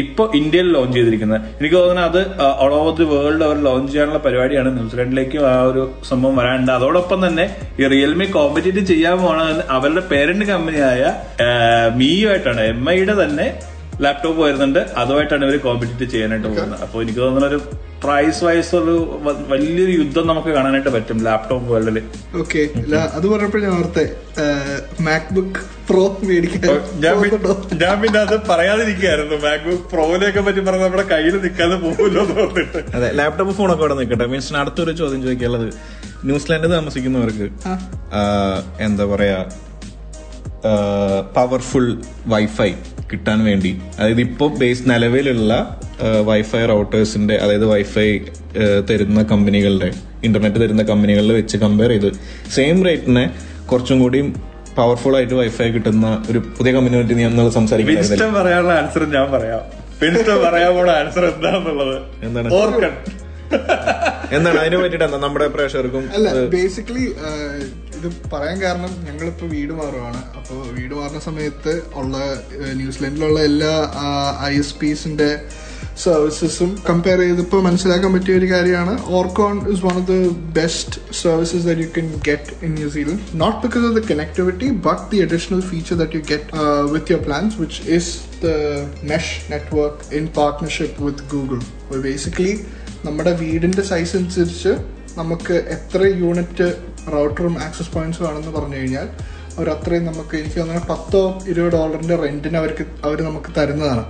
[0.01, 1.45] ഇപ്പൊ ഇന്ത്യയിൽ ലോഞ്ച് ചെയ്തിരിക്കുന്നത്.
[1.59, 2.19] എനിക്ക് തോന്നുന്നത് അത്
[2.63, 4.69] ഓൾ ഓവർ ദി വേൾഡ് അവർ ലോഞ്ച് ചെയ്യാനുള്ള പരിപാടിയാണ്.
[4.77, 6.71] ന്യൂസിലാൻഡിലേക്കും ആ ഒരു സംഭവം വരാനുണ്ട്.
[6.77, 7.45] അതോടൊപ്പം തന്നെ
[7.81, 9.39] ഈ റിയൽമി കോമ്പറ്റീറ്റ് ചെയ്യാൻ പോണ
[9.77, 11.01] അവരുടെ പേരന്റ് കമ്പനിയായ
[12.01, 13.47] മീയുമായിട്ടാണ് എം ഐയുടെ തന്നെ
[14.05, 14.81] ലാപ്ടോപ്പ് വരുന്നുണ്ട്.
[15.03, 16.83] അതുമായിട്ടാണ് ഇവർ കോമ്പറ്റീറ്റ് ചെയ്യാനായിട്ട് പോകുന്നത്.
[16.87, 17.61] അപ്പൊ എനിക്ക് തോന്നുന്ന ഒരു
[18.03, 18.93] പ്രൈസ് വൈസ് ഒരു
[19.51, 21.97] വലിയൊരു യുദ്ധം നമുക്ക് കാണാനായിട്ട് പറ്റും ലാപ്ടോപ്പ് വേൾഡിൽ
[22.41, 22.61] ഓക്കെ
[23.17, 24.05] അത് പറഞ്ഞപ്പോൾ ഞാൻ ഓർത്തെ
[25.07, 26.63] മാക്ബുക്ക് പ്രോ മേടിക്കാൻ
[27.03, 27.15] ഞാൻ
[27.83, 33.09] ഞാൻ പിന്നെ അത് പറയാതിരിക്കായിരുന്നു മാക്ബുക്ക് പ്രോയിലൊക്കെ പറ്റി പറഞ്ഞ നമ്മുടെ കയ്യിൽ നിൽക്കാതെ പോകുമല്ലോ എന്ന് പറഞ്ഞിട്ട് അതെ
[33.19, 35.67] ലാപ്ടോപ്പ് ഫോണൊക്കെ അവിടെ നിൽക്കട്ടെ മീൻസ് അടുത്തൊരു ചോദ്യം ചോദിക്കാനുള്ളത്.
[36.29, 37.47] ന്യൂസിലാൻഡ് താമസിക്കുന്നവർക്ക്
[38.87, 39.37] എന്താ പറയാ
[41.35, 41.85] പവർഫുൾ
[42.27, 42.71] വൈഫൈ
[43.11, 43.71] കിട്ടാൻ വേണ്ടി.
[43.99, 45.53] അതായത് ഇപ്പോൾ ബേസ് നിലവിലുള്ള
[46.29, 48.07] വൈഫൈ റൗട്ടേഴ്സിന്റെ അതായത് വൈഫൈ
[48.89, 49.89] തരുന്ന കമ്പനികളുടെ
[50.23, 52.09] ഇന്റർനെറ്റ് തരുന്ന കമ്പനികളിൽ വെച്ച് കമ്പയർ ചെയ്ത്.
[52.55, 53.25] സെയിം റേറ്റിനെ
[53.71, 54.21] കുറച്ചും കൂടി
[54.77, 59.61] പവർഫുൾ ആയിട്ട് വൈഫൈ കിട്ടുന്ന ഒരു പുതിയ കമ്മ്യൂണിറ്റി നീ അന്ന് സംസാരിക്കുന്നത് പറയാനുള്ള ആൻസർ ഞാൻ പറയാം.
[60.45, 62.47] പറയാൻ പോണ ആൻസർ എന്താണെന്നുള്ളത് എന്താണ്?
[64.35, 64.57] എന്താണ്?
[64.59, 65.17] അതിനെ പറ്റിട്ട് എന്താ?
[65.23, 67.05] നമ്മുടെ പ്രേക്ഷകർക്കും അല്ല ബേസിക്കലി
[67.97, 70.21] ഇത് പറയാൻ കാരണം ഞങ്ങളിപ്പോ വീട് മാറുവാണ്.
[70.37, 72.17] അപ്പോൾ വീട് മാറുന്ന സമയത്ത് ഉള്ള
[72.79, 73.73] ന്യൂസിലൻഡിലുള്ള എല്ലാ
[74.51, 75.29] ഐ എസ് പിസിന്റെ
[76.03, 78.93] സർവീസസും കമ്പയർ ചെയ്തപ്പോൾ മനസ്സിലാക്കാൻ പറ്റിയ ഒരു കാര്യമാണ്.
[79.19, 80.15] Orcon is one of the
[80.59, 85.19] best services that you can get in New Zealand not because of the connectivity but the
[85.25, 86.47] additional feature that you get
[86.93, 88.11] with your plans which is
[88.45, 88.53] the
[89.11, 91.59] mesh network in partnership with Google
[92.07, 92.53] basically
[93.07, 94.73] നമ്മുടെ വീടിന്റെ size അനുസരിച്ച്
[95.19, 96.67] നമുക്ക് എത്ര unit
[97.13, 99.07] റൗട്ടറും access പോയിന്റ്സും ആണെന്ന് പറഞ്ഞു കഴിഞ്ഞാൽ
[99.55, 101.21] അവർ അത്രയും നമുക്ക് എനിക്ക് തോന്നുന്നത് പത്തോ
[101.51, 104.03] ഇരുപത് ഡോളറിന്റെ റെന്റിന് അവർക്ക് അവർ നമുക്ക് തരുന്നതാണ്.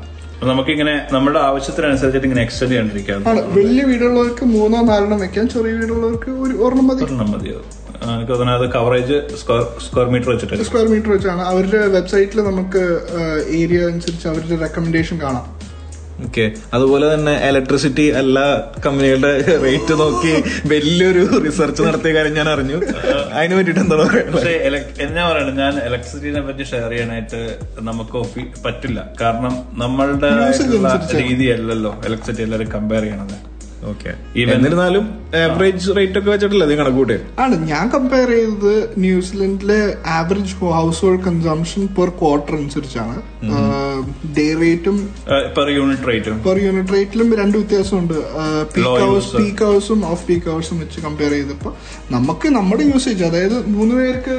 [0.49, 3.25] നമുക്കിങ്ങനെ നമ്മുടെ ആവശ്യത്തിനനുസരിച്ചിട്ട് ഇങ്ങനെ എക്സ്റ്റെൻഡ് ചെയ്യാണ്ടിരിക്കാം
[3.57, 7.03] വലിയ വീടുള്ളവർക്ക് മൂന്നോ നാലെണ്ണം വെക്കാം ചെറിയ വീടുള്ളവർക്ക് ഒരു ഒരെണ്ണം മതി.
[7.05, 7.29] ഒരെണ്ണം
[8.15, 11.41] എനിക്ക് തോന്നുന്നത് അത് കവറേജ് സ്ക്വയർ സ്ക്വയർ മീറ്റർ വെച്ചിട്ട് സ്ക്വയർ മീറ്റർ വെച്ചാണ്.
[11.51, 12.83] അവരുടെ വെബ്സൈറ്റിൽ നമുക്ക്
[13.59, 15.45] ഏരിയ അനുസരിച്ച് അവരുടെ റെക്കമെൻഡേഷൻ കാണാം.
[16.25, 16.45] ഓക്കെ
[16.75, 18.45] അതുപോലെ തന്നെ ഇലക്ട്രിസിറ്റി എല്ലാ
[18.85, 19.31] കമ്പനികളുടെ
[19.65, 20.33] റേറ്റ് നോക്കി
[20.73, 22.77] വലിയൊരു റിസർച്ച് നടത്തിയ കാര്യം ഞാൻ അറിഞ്ഞു.
[23.37, 24.55] അതിന് വേണ്ടിട്ട് എന്താണ് പക്ഷേ
[25.05, 27.41] എന്നാ പറയണത് ഞാൻ ഇലക്ട്രിസിറ്റിനെ പറ്റി ഷെയർ ചെയ്യാനായിട്ട്
[27.89, 28.17] നമുക്ക്
[28.65, 28.99] പറ്റില്ല.
[29.21, 30.31] കാരണം നമ്മളുടെ
[31.23, 33.37] രീതിയല്ലല്ലോ ഇലക്ട്രിസിറ്റി എല്ലാവരും കമ്പയർ ചെയ്യണത്.
[34.53, 35.05] എന്നിരുന്നാലും
[35.43, 38.73] ആവറേജ് റേറ്റ് ഒക്കെ വെച്ചിട്ടില്ല നീ കണക്കൂട്ടെ ആണ് ഞാൻ കമ്പയർ ചെയ്തത്
[39.05, 39.79] ന്യൂസിലൻഡിലെ
[40.17, 40.55] average
[41.05, 43.15] household consumption per quarter അനുസരിച്ചാണ്.
[44.37, 44.97] ഡേ റേറ്റും
[45.57, 48.17] പെർ യൂണിറ്റ് റേറ്റും പെർ യൂണിറ്റ് റേറ്റിലും രണ്ട് വ്യത്യാസമുണ്ട്.
[48.75, 49.37] പീക്ക് ഹൗസും ഹവേഴ്സ് use.
[49.41, 51.73] പീക്ക് ഹവേഴ്സും ഓഫ് പീക്ക് ഹൗസും വെച്ച് കമ്പയർ ചെയ്തപ്പോൾ
[52.17, 54.37] നമുക്ക് നമ്മുടെ യൂസേജ് അതായത് മൂന്ന് പേർക്ക്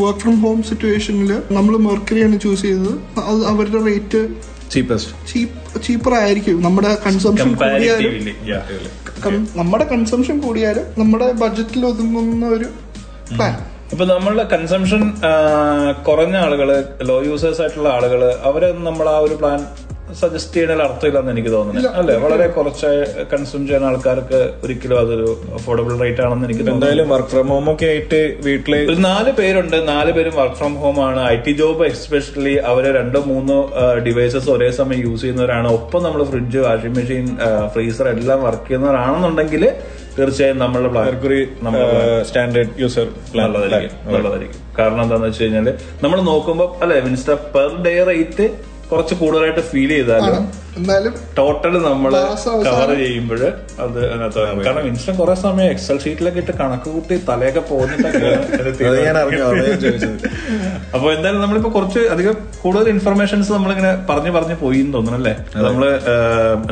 [0.00, 2.92] വർക്ക് ഫ്രം ഹോം സിറ്റുവേഷനിൽ നമ്മൾ മെർക്കറിയാണ് ചൂസ് ചെയ്തത്.
[3.30, 4.20] അത് അവരുടെ റേറ്റ്
[4.70, 5.40] ചീപ്പസ്റ്റ്
[5.80, 8.12] ചീപ്പർ ആയിരിക്കും നമ്മുടെ കൺസംഷൻ കൂടിയാലും
[9.56, 12.68] നമ്മുടെ കൺസംഷൻ കൂടിയാലും നമ്മുടെ ബഡ്ജറ്റിൽ ഒതുങ്ങുന്ന ഒരു
[13.36, 13.54] പ്ലാൻ
[13.92, 15.00] ഇപ്പൊ നമ്മളുടെ കൺസംഷൻ
[16.02, 16.68] കുറഞ്ഞ ആളുകൾ
[17.02, 19.60] ലോ യൂസേഴ്സ് ആയിട്ടുള്ള ആളുകൾ അവരെ നമ്മൾ ആ ഒരു പ്ലാൻ
[20.20, 21.88] സജസ്റ്റ് ചെയ്യുന്നതിൽ അർത്ഥമില്ലെന്ന് എനിക്ക് തോന്നുന്നു.
[22.00, 22.16] അല്ലെ?
[22.16, 22.90] വളരെ കുറച്ച്
[23.32, 26.86] കൺസ്യൂം ചെയ്യുന്ന ആൾക്കാർക്ക് ഒരിക്കലും അതൊരു അഫോർഡബിൾ റേറ്റ് ആണെന്ന് എനിക്ക് തോന്നുന്നു.
[26.86, 29.88] എന്തായാലും വർക്ക് ഫ്രം ഹോം ഒക്കെ ആയിട്ട് വീട്ടിൽ ഒരു നാല് പേരുണ്ട്.
[29.88, 31.20] നാല് പേരും വർക്ക് ഫ്രം ഹോം ആണ്.
[31.30, 33.58] ഐ ടി ജോബ് എസ്പെഷ്യലി അവർ രണ്ടോ മൂന്നോ
[34.06, 35.68] ഡിവൈസസ് ഒരേ സമയം യൂസ് ചെയ്യുന്നവരാണ്.
[35.78, 37.38] ഒപ്പം നമ്മൾ ഫ്രിഡ്ജ് വാഷിംഗ് മെഷീൻ
[37.74, 39.72] ഫ്രീസർ എല്ലാം വർക്ക് ചെയ്യുന്നവരാണെന്നുണ്ടെങ്കിൽ
[40.18, 41.06] തീർച്ചയായും നമ്മളുടെ പ്ലാൻ
[42.28, 43.06] സ്റ്റാൻഡേർഡ് യൂസർ
[43.36, 43.98] നല്ലതായിരിക്കും.
[44.14, 44.60] നല്ലതായിരിക്കും.
[44.78, 45.68] കാരണം എന്താണെന്ന് വെച്ച് കഴിഞ്ഞാൽ
[46.02, 48.46] നമ്മൾ നോക്കുമ്പോൾ അല്ലെ മീൻസ് പെർ ഡേ റേറ്റ്
[48.90, 50.44] കുറച്ച് കൂടുതലായിട്ട് ഫീൽ ചെയ്താലും?
[50.78, 52.12] എന്നാലും ടോട്ടൽ നമ്മൾ
[52.66, 53.40] കവർ ചെയ്യുമ്പോൾ
[53.78, 58.38] അത് അതിനകത്ത് കാരണം ഇൻസ്റ്റം കുറെ സമയം എക്സൽ ഷീറ്റിലൊക്കെ ഇട്ട് കണക്ക് കൂട്ടി തലയൊക്കെ പോകുന്നിട്ടൊക്കെയാണ്
[59.84, 60.26] ചോദിച്ചത്.
[60.94, 65.34] അപ്പൊ എന്തായാലും നമ്മളിപ്പോ കുറച്ച് അധികം കൂടുതൽ ഇൻഫർമേഷൻസ് നമ്മളിങ്ങനെ പറഞ്ഞു പറഞ്ഞു പോയി എന്ന് തോന്നുന്നു അല്ലേ?
[65.66, 65.82] നമ്മൾ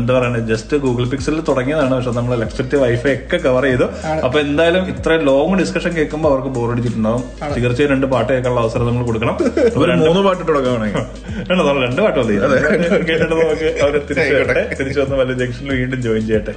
[0.01, 3.86] എന്താ പറയുക ജസ്റ്റ് ഗൂഗിൾ പിക്സലിൽ തുടങ്ങിയതാണ് പക്ഷെ നമ്മൾ ഇലക്ട്രിസിറ്റി വൈഫൈ ഒക്കെ കവർ ചെയ്തു.
[4.26, 7.22] അപ്പൊ എന്തായാലും ഇത്രയും ലോങ് ഡിസ്കഷൻ കേൾക്കുമ്പോൾ അവർക്ക് ബോർ അടിച്ചിട്ടുണ്ടാവും.
[7.57, 9.36] തീർച്ചയായും രണ്ട് പാട്ട് കേൾക്കാനുള്ള അവസരം നമ്മൾ കൊടുക്കണം.
[10.05, 11.05] മൂന്ന് പാട്ട് തുടങ്ങുകയാണെങ്കിൽ
[11.84, 12.34] രണ്ട് പാട്ട് മതി.
[13.09, 14.34] കേട്ടിട്ട് നമുക്ക് അവരെ തിരിച്ചു
[14.80, 16.55] തിരിച്ചു വന്ന് വല്ല ജംഗ്ഷനിൽ വീണ്ടും ജോയിൻ ചെയ്യട്ടെ.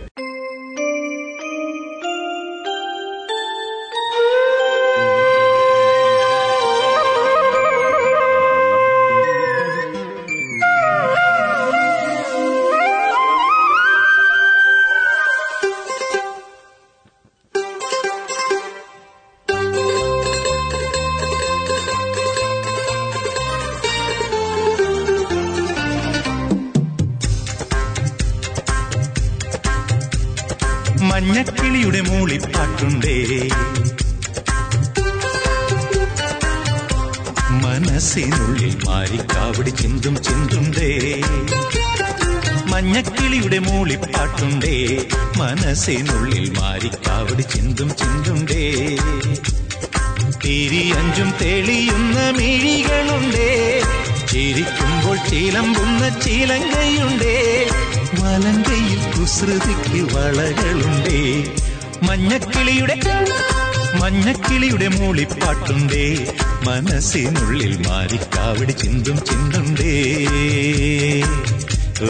[38.91, 41.21] മാറിക്കാവടി ചിന്തും ചിന്തുണ്ടേ?
[42.65, 45.05] മഞ്ഞക്കിളിയുടെ മൂളിപ്പാട്ടുണ്ടേ?
[45.37, 48.71] മനസ്സിനുള്ളിൽ മാരിക്കാവിടി ചിന്തും ചിന്തുണ്ടേ?
[50.45, 53.81] തിരിയഞ്ചും തെളിയുന്ന മിഴികളുണ്ടേ?
[54.31, 57.67] ചിരിക്കുമ്പോൾ ചിലമ്പുന്ന ചീലങ്കയുണ്ടേ?
[58.19, 61.43] മലങ്കയിൽ കുസൃതിക്ക് വളകളുണ്ടേ?
[62.03, 62.99] മഞ്ഞക്കിളിയുടെ
[63.99, 66.33] മഞ്ഞക്കിളിയുടെ മൂളിപ്പാട്ടുണ്ടേ.
[66.63, 69.93] മനസ്സിനുള്ളിൽ മാറിക്കാവിടി ചിന്തും ചിന്തുണ്ടേ.
[72.01, 72.07] ഓ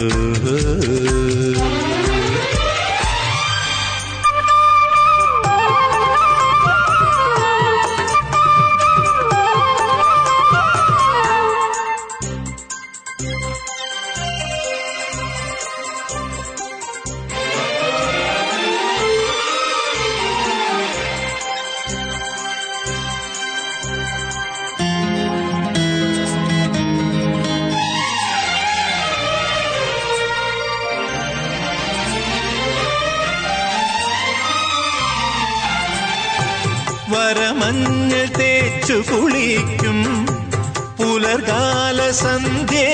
[42.12, 42.88] സന്ധ്യേ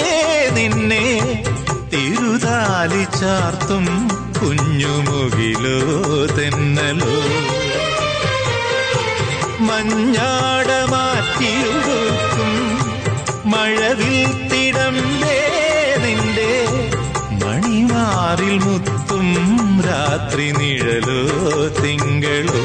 [0.55, 1.05] നിന്നെ
[1.93, 3.87] തിരുതാലി ചാർത്തും
[4.43, 5.79] കുഞ്ഞുമുകിലോ
[6.37, 7.14] തെന്നലോ.
[9.61, 12.53] മഞ്ഞാട മാറ്റിയൊടുക്കും
[13.51, 15.41] മഴവിൽ തിടമ്പേ
[16.05, 16.53] നിന്റെ
[17.45, 19.27] മണിമാറിൽ മുത്തും
[19.87, 21.23] രാത്രി നിഴലോ
[21.83, 22.64] തിങ്കളോ.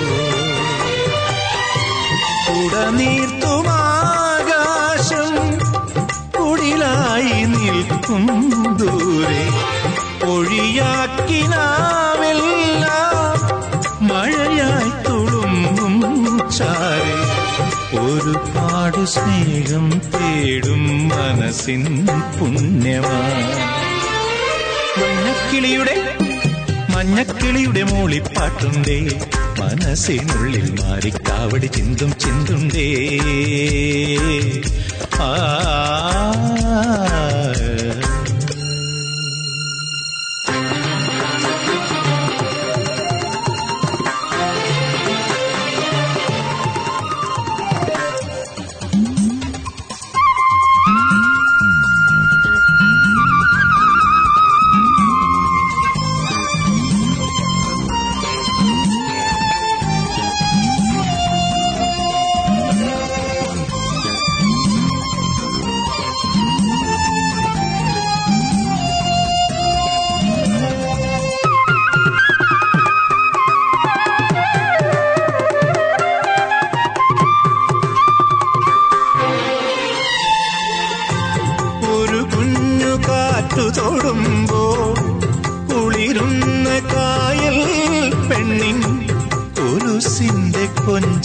[2.53, 3.82] ഉടനീർത്തുമാകാശം
[7.63, 8.23] നിൽക്കും
[8.77, 9.43] ദൂരെ
[10.25, 10.99] ഒഴിയാക്കിനാവെല്ലാം
[14.01, 15.95] മഴയായി തുളുമ്പും
[16.49, 17.17] ചാരെ.
[18.03, 22.05] ഒരുപാട് സ്നേഹം തേടും മനസ്സിൻ
[22.37, 23.59] പുണ്യമാണ്
[24.99, 25.95] മഞ്ഞക്കിളിയുടെ
[26.95, 28.99] മഞ്ഞക്കിളിയുടെ മൂളിപ്പാട്ടുണ്ടേ
[29.59, 30.67] മനസ്സിനുള്ളിൽ
[31.43, 32.85] മാറിക്കാവടി ചിന്തും ചിന്തുണ്ടേ
[35.19, 35.29] ആ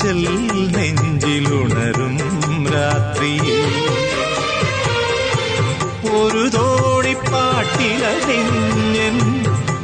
[0.09, 0.21] കൊഞ്ചൽ
[0.77, 2.15] നെഞ്ചിലുണരും
[2.75, 3.61] രാത്രിയിൽ
[6.11, 9.17] ഒരു തോടിപ്പാട്ടിലറിഞ്ഞൻ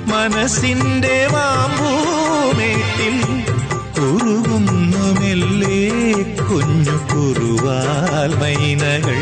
[0.06, 3.16] മനസ്സിന്റെ വാമ്പൂമേട്ടിൽ
[3.96, 5.80] കുറുകുന്നുമെല്ലേ
[6.48, 9.20] കുഞ്ഞു കുറുവാൽ മൈനകൾ.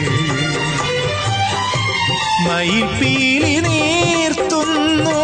[2.46, 5.18] മയിൽപ്പീലി നീർത്തുന്നു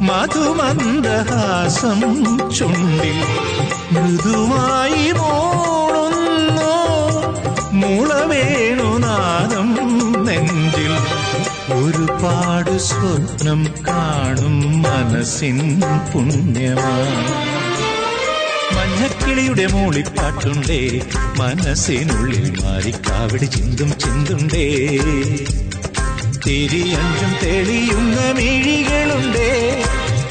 [0.00, 2.00] മധുമന്ദഹാസം
[2.58, 3.20] ചുണ്ടിൽ.
[4.08, 6.68] മൃദുവായി മുളവേണു
[7.72, 9.68] മുളവേണുനാദം
[10.26, 10.94] നെഞ്ചിൽ.
[11.74, 15.80] ഒരുപാട് സ്വപ്നം കാണും മനസ്സിൻ
[16.12, 17.28] പുണ്യമാണ്
[18.76, 21.00] മഞ്ഞക്കിളിയുടെ മൂളിപ്പാട്ടുണ്ടേ
[21.38, 24.68] മനസ്സിനുള്ളിൽ മാറിക്കാവിടി ചിന്തും ചിന്തുണ്ടേ.
[26.46, 29.84] തിരിയഞ്ചും തെളിയുന്ന മിഴികളുണ്ടേ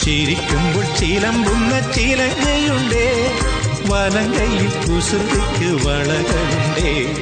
[0.03, 3.07] ചിരിക്കുമ്പോൾ ചിലമ്പുന്ന ചിലങ്ങയുണ്ടേ.
[3.89, 7.15] വലങ്കയിൽ കുസൃതിക്ക് വളകളുണ്ടേ.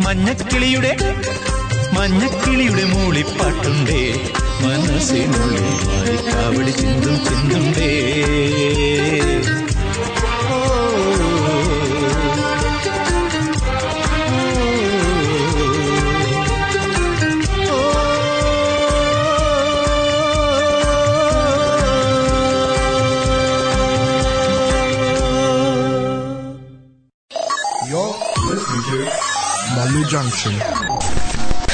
[0.00, 0.96] മഞ്ഞക്കിളിയുടെ
[1.92, 4.30] മഞ്ഞക്കിളിയുടെ മൂളിപ്പാട്ടുണ്ടേ.
[4.60, 7.90] മനസ്സിനുള്ളിൽ മാറിക്കാവിടി ചിന്തും ചിന്തുണ്ടേ
[30.44, 30.58] Junction.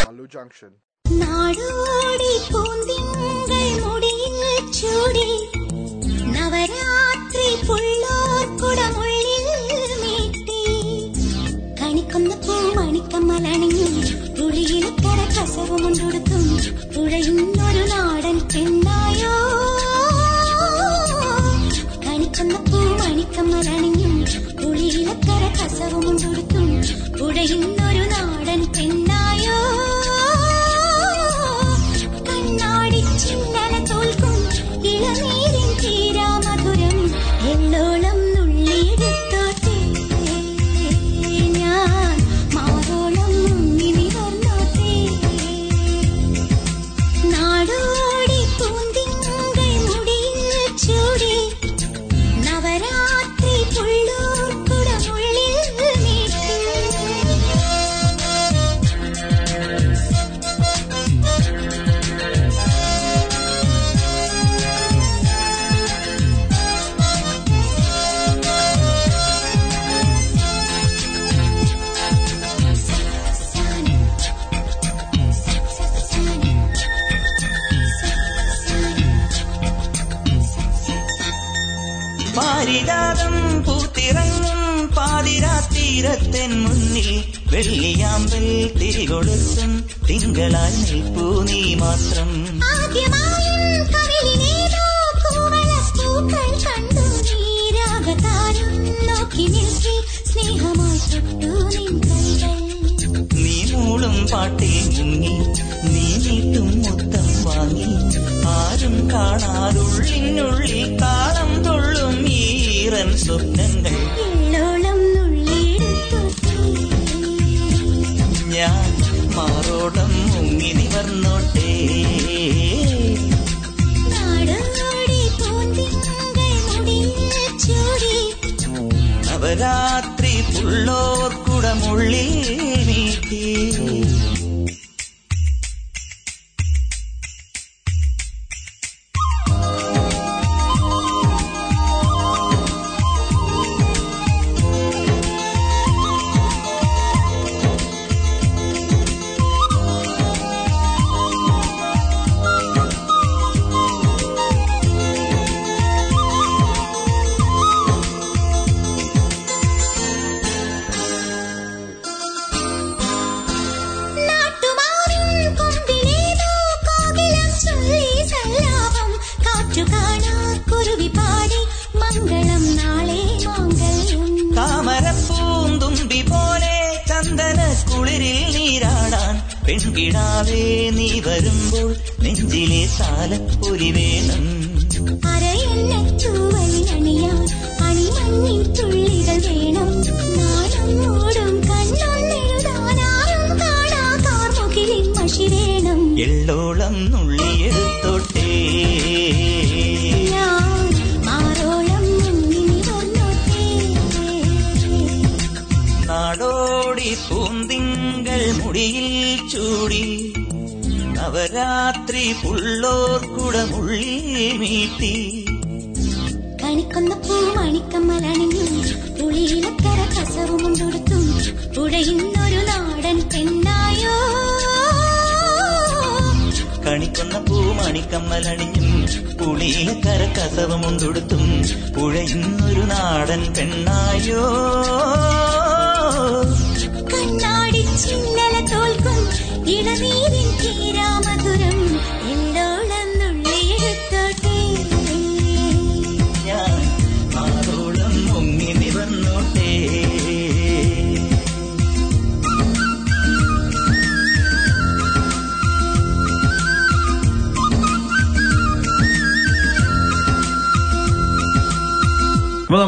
[0.07, 0.71] Malu Junction.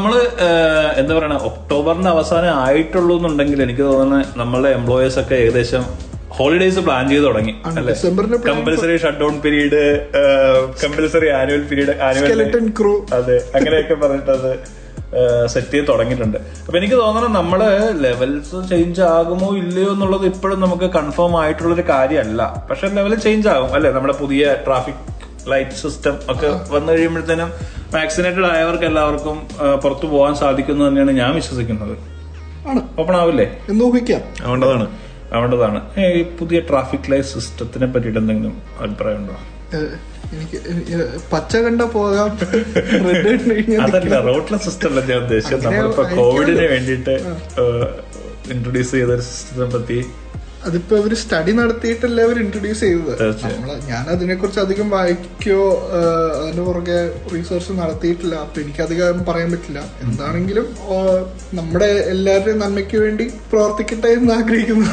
[0.03, 0.15] നമ്മൾ
[1.01, 5.83] എന്താ പറയണ ഒക്ടോബറിന്റെ അവസാനം ആയിട്ടുള്ളൂ എന്നുണ്ടെങ്കിൽ എനിക്ക് തോന്നുന്നത് നമ്മളെ എംപ്ലോയേഴ്സ് ഒക്കെ ഏകദേശം
[6.37, 7.53] ഹോളിഡേസ് പ്ലാൻ ചെയ്ത് തുടങ്ങി
[8.49, 9.83] compulsory shut down period
[10.83, 12.43] compulsory annual period annual
[12.81, 14.51] crew അതെ അങ്ങനെയൊക്കെ പറഞ്ഞിട്ട് അത്
[15.53, 16.37] സെറ്റ് ചെയ്ത് തുടങ്ങിയിട്ടുണ്ട്.
[16.67, 17.61] അപ്പൊ എനിക്ക് തോന്നണം നമ്മൾ
[18.05, 22.43] ലെവൽസ് ചേഞ്ച് ആകുമോ ഇല്ലയോ എന്നുള്ളത് ഇപ്പോഴും നമുക്ക് കൺഫേം ആയിട്ടുള്ള ഒരു കാര്യമല്ല.
[22.71, 23.91] പക്ഷെ ലെവൽ ചേഞ്ച് ആകും അല്ലെ?
[23.97, 25.03] നമ്മുടെ പുതിയ ട്രാഫിക്
[25.49, 27.51] ലൈറ്റ് സിസ്റ്റം ഒക്കെ വന്നു കഴിയുമ്പോഴത്തേനും
[27.95, 29.49] വാക്സിനേറ്റഡ് ആയവർക്ക് എല്ലാവർക്കും
[29.83, 31.99] പുറത്തു പോകാൻ സാധിക്കുന്നു തന്നെയാണ് ഞാൻ വിശ്വസിക്കുന്നത്.
[32.69, 33.01] ആണ്.
[33.01, 33.59] ഓപ്പൺ ആവില്ലേ?
[33.69, 34.21] എന്ന് ഊഹിക്കാം.
[35.37, 39.37] ആവേണ്ടതാണ് ഈ പുതിയ ട്രാഫിക് ലൈറ്റ് സിസ്റ്റത്തിനെ പറ്റിയിട്ട് എന്തെങ്കിലും അഭിപ്രായം ഉണ്ടോ
[40.33, 42.31] എനിക്ക് പച്ച കണ്ട പോകാം.
[43.83, 45.67] അതല്ല റോട്ടിലെ സിസ്റ്റം അല്ല ഞാൻ ഉദ്ദേശിച്ചത്.
[45.67, 46.03] നമ്മളിപ്പോ.
[46.03, 47.15] കോവിഡിന് വേണ്ടിയിട്ട്
[48.53, 50.05] ഇൻട്രൊഡ്യൂസ് ചെയ്ത ഒരു സിസ്റ്റത്തിനെ പറ്റി
[50.67, 53.15] അതിപ്പോ അവർ സ്റ്റഡി നടത്തിയിട്ടല്ല അവർ ഇൻട്രൊഡ്യൂസ് ചെയ്തത്?
[53.45, 55.61] നമ്മൾ ഞാൻ അതിനെ കുറിച്ച് അധികം വായിക്കോ
[55.95, 56.99] അതിന് അതിന്റെ പുറകെ
[57.33, 58.35] റീസെർച്ച് നടത്തിയിട്ടില്ല.
[58.45, 59.81] അപ്പൊ എനിക്ക് അധികം പറയാൻ പറ്റില്ല.
[60.07, 60.67] എന്താണെങ്കിലും
[61.61, 64.91] നമ്മുടെ എല്ലാവരുടെയും നന്മയ്ക്ക് വേണ്ടി പ്രവർത്തിക്കട്ടെ എന്ന് ആഗ്രഹിക്കുന്നു?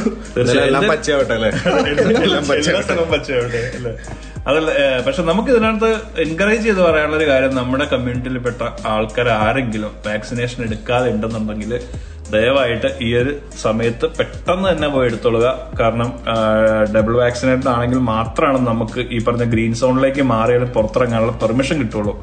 [4.50, 4.72] അതല്ല
[5.06, 5.90] പക്ഷെ നമുക്ക് ഇതിനകത്ത്
[6.24, 8.62] എൻകറേജ് ചെയ്ത് പറയാനുള്ള ഒരു കാര്യം നമ്മുടെ കമ്മ്യൂണിറ്റിയിൽപ്പെട്ട
[8.94, 11.74] ആൾക്കാർ ആരെങ്കിലും വാക്സിനേഷൻ എടുക്കാതെ ഉണ്ടെന്നുണ്ടെങ്കിൽ
[12.32, 15.48] ദയവായിട്ട് ഈ ഒരു സമയത്ത് പെട്ടെന്ന് തന്നെ പോയി എടുത്തോളുക
[15.80, 16.10] കാരണം
[16.96, 22.14] ഡബിൾ വാക്സിനേറ്റഡ് ആണെങ്കിൽ മാത്രമാണ് നമുക്ക് ഈ പറഞ്ഞ ഗ്രീൻ സോണിലേക്ക് മാറിയാൽ പുറത്തിറങ്ങാനുള്ള പെർമിഷൻ കിട്ടുള്ളൂ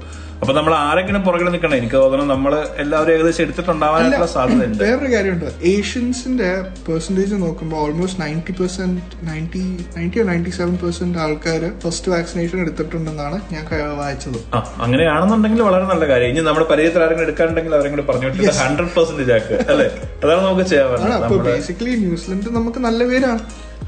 [0.40, 4.82] അപ്പൊ നമ്മൾ ആരെങ്കിലും പുറകിൽ നിൽക്കണം എനിക്ക് തോന്നുന്നു നമ്മൾ എല്ലാവരും ഏകദേശം എടുത്തിട്ടുണ്ടാവാനുള്ള സാധ്യതയുണ്ട്.
[4.84, 5.48] വേറൊരു കാര്യമുണ്ട്.
[5.72, 6.50] ഏഷ്യൻസിന്റെ
[6.88, 9.64] പെർസെന്റേജ് നോക്കുമ്പോൾ almost ninety percent ninety
[9.96, 13.64] ninety ninety seven percent ആൾക്കാർ ഫസ്റ്റ് വാക്സിനേഷൻ എടുത്തിട്ടുണ്ടെന്നാണ് ഞാൻ
[14.02, 14.38] വായിച്ചത്.
[14.56, 16.30] ആ അങ്ങനെയാണെന്നുണ്ടെങ്കിൽ വളരെ നല്ല കാര്യം.
[16.34, 19.88] ഇനി നമ്മുടെ പരിചയത്തിൽ ആരെങ്കിലും എടുക്കാനുണ്ടെങ്കിൽ അവരെങ്കിലും കൂടി ഹൺഡ്രഡ് പെർസെന്റേജ് ആക്കുക അല്ലേ?
[20.24, 21.24] അതാണ് നമുക്ക് ചെയ്യാൻ പറ്റുന്നത്.
[21.28, 23.42] അപ്പൊ ബേസിക്കലി ന്യൂസിലൻഡ് നമുക്ക് നല്ല പേരാണ്.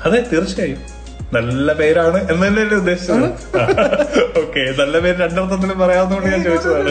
[0.07, 0.81] അതെ തീർച്ചയായും.
[1.37, 3.25] നല്ല പേരാണ് എന്ന് തന്നെയല്ലേ ഉദ്ദേശിച്ചത്?
[4.43, 6.91] ഓക്കെ നല്ല പേര് രണ്ടർത്ഥത്തിലും പറയാവുന്നതുകൊണ്ട് ഞാൻ ചോദിച്ചതാണ്.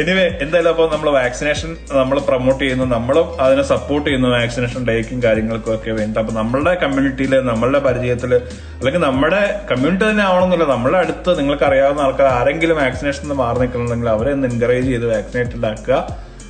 [0.00, 1.70] എനിവേ എന്തായാലും അപ്പൊ നമ്മൾ വാക്സിനേഷൻ
[2.00, 2.86] നമ്മൾ പ്രൊമോട്ട് ചെയ്യുന്നു.
[2.94, 8.32] നമ്മളും അതിനെ സപ്പോർട്ട് ചെയ്യുന്നു വാക്സിനേഷൻ ഡേക്കും കാര്യങ്ങൾക്കും ഒക്കെ വേണ്ടി അപ്പൊ നമ്മളുടെ കമ്മ്യൂണിറ്റിയിൽ നമ്മളുടെ പരിചയത്തിൽ
[8.78, 10.68] അല്ലെങ്കിൽ നമ്മുടെ കമ്മ്യൂണിറ്റി തന്നെ ആവണമെന്നില്ല.
[10.74, 15.98] നമ്മളെ അടുത്ത് നിങ്ങൾക്ക് അറിയാവുന്ന ആൾക്കാർ ആരെങ്കിലും വാക്സിനേഷൻ മാറി നിൽക്കുന്നുണ്ടെങ്കിൽ അവരെ ഒന്ന് എൻകറേജ് ചെയ്ത് വാക്സിനേറ്റഡ് ആക്കുക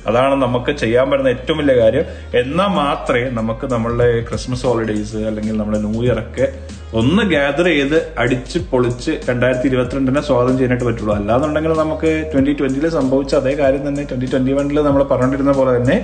[0.07, 2.05] അതാണ് നമുക്ക് ചെയ്യാൻ പറ്റുന്ന ഏറ്റവും വലിയ കാര്യം.
[2.33, 6.47] എന്നാൽ മാത്രമേ നമുക്ക് നമ്മളുടെ ക്രിസ്മസ് ഹോളിഡേയ്സ് അല്ലെങ്കിൽ നമ്മുടെ ന്യൂ ഇയർ ഒക്കെ
[6.93, 11.15] ഒന്ന് ഗ്യാദർ ചെയ്ത് അടിച്ച് പൊളിച്ച് രണ്ടായിരത്തി ഇരുപത്തിരണ്ടിനെ സ്വാഗതം ചെയ്യാനായിട്ട് പറ്റുള്ളൂ.
[11.15, 15.97] അല്ലാന്നുണ്ടെങ്കിൽ നമുക്ക് ട്വന്റി ട്വന്റിയിൽ സംഭവിച്ച അതേ കാര്യം തന്നെ ട്വന്റി ട്വന്റി വണ്ണിൽ നമ്മൾ പറഞ്ഞിരുന്ന പോലെ തന്നെ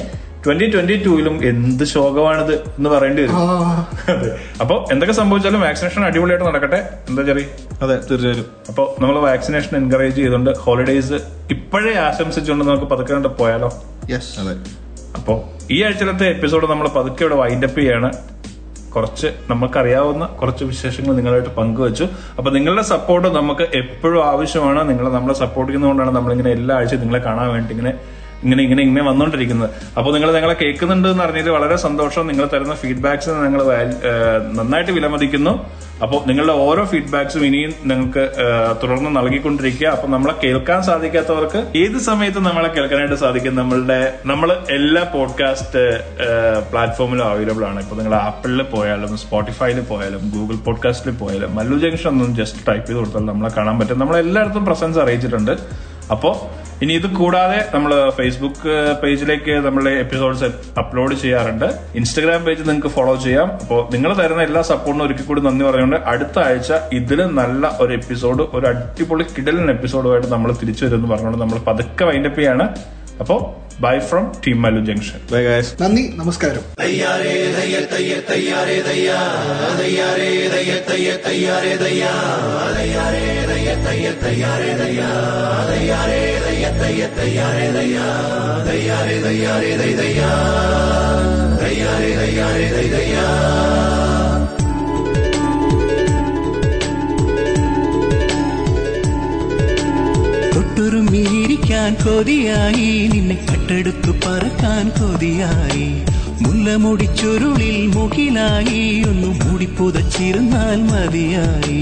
[0.48, 3.36] ട്വന്റി ട്വന്റി ടൂവിലും എന്ത് ശോകമാണിത് എന്ന് പറയേണ്ടി വരും.
[4.14, 4.30] അതെ.
[4.62, 6.80] അപ്പൊ എന്തൊക്കെ സംഭവിച്ചാലും വാക്സിനേഷൻ അടിപൊളിയായിട്ട് നടക്കട്ടെ.
[7.10, 7.46] എന്താ ചെറിയ?
[7.82, 11.14] അതെ തീർച്ചയായും അപ്പൊ നമ്മൾ വാക്സിനേഷൻ എൻകറേജ് ചെയ്തുകൊണ്ട് ഹോളിഡേയ്സ്
[11.52, 13.70] ഇപ്പോഴേ ആശംസിച്ചുകൊണ്ട് നമുക്ക് പതുക്കെ കണ്ട് പോയാലോ?
[14.10, 14.56] യെസ് അതെ.
[15.18, 15.34] അപ്പോ
[15.72, 18.12] ഈ ആഴ്ചയിലത്തെ എപ്പിസോഡ് നമ്മൾ പതുക്കെ ഇവിടെ വൈൻഡപ്പ് ചെയ്യാണ്.
[18.96, 22.06] കുറച്ച് നമുക്കറിയാവുന്ന കുറച്ച് വിശേഷങ്ങൾ നിങ്ങളായിട്ട് പങ്കുവച്ചു.
[22.38, 24.90] അപ്പൊ നിങ്ങളുടെ സപ്പോർട്ട് നമുക്ക് എപ്പോഴും ആവശ്യമാണ്.
[24.90, 27.94] നിങ്ങൾ നമ്മളെ സപ്പോർട്ട് ചെയ്യുന്നതുകൊണ്ടാണ് നമ്മളിങ്ങനെ എല്ലാ ആഴ്ചയും നിങ്ങളെ കാണാൻ വേണ്ടി ഇങ്ങനെ
[28.44, 32.28] ഇങ്ങനെ ഇങ്ങനെ ഇങ്ങനെ വന്നുകൊണ്ടിരിക്കുന്നത് അപ്പോൾ നിങ്ങൾ ഞങ്ങളെ കേൾക്കുന്നുണ്ട് എന്ന് അറിഞ്ഞതിൽ വളരെ സന്തോഷം.
[32.28, 33.62] നിങ്ങൾ തരുന്ന ഫീഡ്ബാക്സ് ഞങ്ങൾ
[34.58, 35.54] നന്നായിട്ട് വിലമതിക്കുന്നു.
[36.04, 38.24] അപ്പോൾ നിങ്ങളുടെ ഓരോ ഫീഡ്ബാക്സും ഇനിയും നിങ്ങൾക്ക്
[38.82, 39.88] തുടർന്ന് നൽകിക്കൊണ്ടിരിക്കുക.
[39.88, 43.56] അപ്പൊ നമ്മളെ കേൾക്കാൻ സാധിക്കാത്തവർക്ക് ഏത് സമയത്തും നമ്മളെ കേൾക്കാനായിട്ട് സാധിക്കും.
[43.56, 45.84] നമ്മളുടെ നമ്മൾ എല്ലാ പോഡ്കാസ്റ്റ്
[46.72, 47.80] പ്ലാറ്റ്ഫോമിലും അവൈലബിൾ ആണ്.
[47.80, 53.00] ഇപ്പൊ നിങ്ങൾ ആപ്പിളിൽ പോയാലും സ്പോട്ടിഫൈയിൽ പോയാലും ഗൂഗിൾ പോഡ്കാസ്റ്റിൽ പോയാലും മല്ലു ജംഗ്ഷൻ ഒന്നും ജസ്റ്റ് ടൈപ്പ് ചെയ്ത്
[53.00, 54.00] കൊടുത്താൽ നമ്മളെ കാണാൻ പറ്റും.
[54.00, 55.54] നമ്മളെല്ലായിടത്തും പ്രസൻസ് അറിയിച്ചിട്ടുണ്ട്.
[56.12, 56.30] അപ്പോ
[56.84, 60.48] ഇനി ഇത് കൂടാതെ നമ്മൾ ഫേസ്ബുക്ക് പേജിലേക്ക് നമ്മൾ എപ്പിസോഡ്സ്
[60.82, 61.66] അപ്ലോഡ് ചെയ്യാറുണ്ട്.
[62.00, 63.48] ഇൻസ്റ്റഗ്രാം പേജ് നിങ്ങൾക്ക് ഫോളോ ചെയ്യാം.
[63.62, 68.46] അപ്പോൾ നിങ്ങൾ തരുന്ന എല്ലാ സപ്പോർട്ടിനും ഒരിക്കൽ കൂടി നന്ദി പറഞ്ഞുകൊണ്ട് അടുത്ത ആഴ്ച ഇതിൽ നല്ല ഒരു എപ്പിസോഡ്
[68.58, 72.68] ഒരു അടിപൊളി കിടലൻ എപ്പിസോഡുമായിട്ട് നമ്മൾ തിരിച്ചു വരുമെന്ന് പറഞ്ഞുകൊണ്ട് നമ്മൾ പതുക്കെ വൈൻഡപ്പ് ചെയ്യാണ്.
[73.20, 73.40] അപ്പോൾ
[73.82, 76.64] bye from team Mallu Junction bye guys നന്ദി നമസ്കാരം.
[76.82, 79.12] തയ്യാറേ തയ്യ തയ്യാറേ തയ്യാറേ തയ്യ
[79.82, 82.06] തയ്യാറേ തയ്യാറേ തയ്യ തയ്യാറേ തയ്യ
[82.78, 83.26] തയ്യാറേ.
[100.54, 103.08] തൊട്ടുറുമ്മിയിരിക്കാൻ കൊതിയായി.
[103.08, 106.04] നിന്നെ കട്ടെടുത്തു പറക്കാൻ കൊതിയായി.
[106.42, 111.82] മുല്ലമുടിച്ചുരുളിൽ മുകിലായി ഒന്ന് മൂടിപ്പുതച്ചിരുന്നാൽ മതിയായി.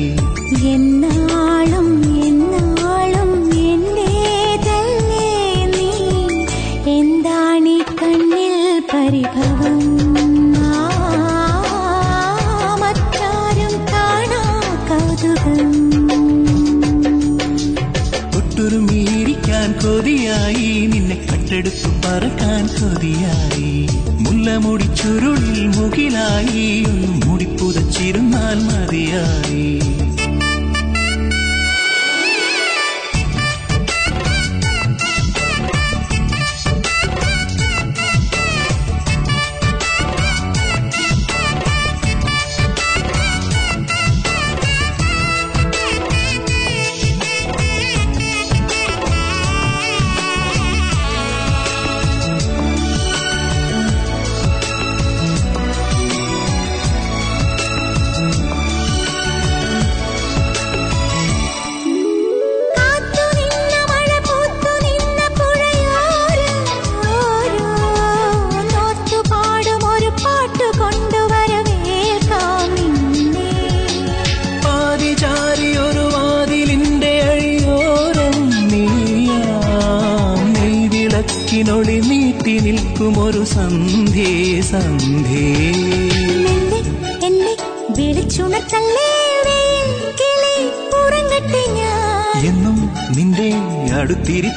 [0.68, 1.88] എന്നാളും
[2.24, 3.32] എന്നാളും
[6.97, 9.55] എന്താണീ കണ്ണിൽ പരിഭവം?
[21.46, 23.88] കട്ടെടുത്തു പറക്കാൻ കൊതിയായി
[24.20, 26.84] മുല്ലമുടിച്ചുരുളിൽ മുകിലായി.
[26.84, 30.05] ഒന്ന് മൂടിപ്പുതച്ചിരുന്നാൽ മതിയായി.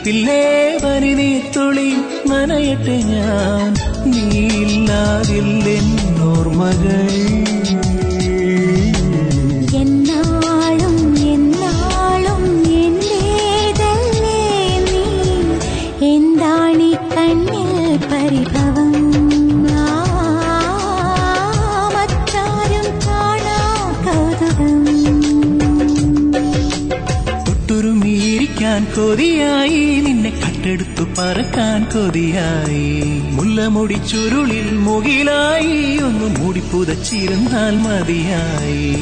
[0.07, 0.46] അടുത്തിരിപ്പില്ലേ
[31.18, 33.02] പറക്കാൻ കൊതിയായി.
[33.32, 35.98] മുല്ലമുടിച്ചുരുളിൽ മുകിലായി.
[35.98, 38.96] ഒന്ന് മൂടിപ്പുതച്ചിരുന്നാൽ മതിയായി.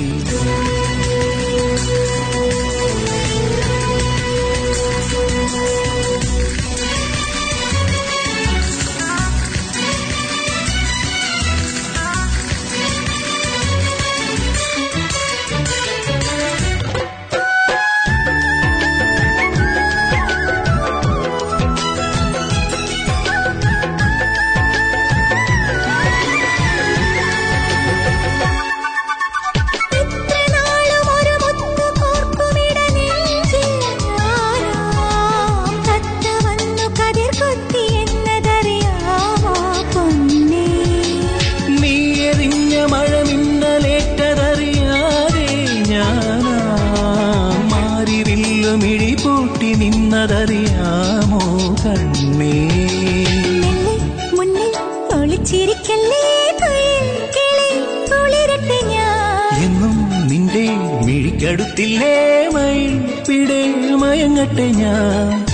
[64.56, 65.45] hatinya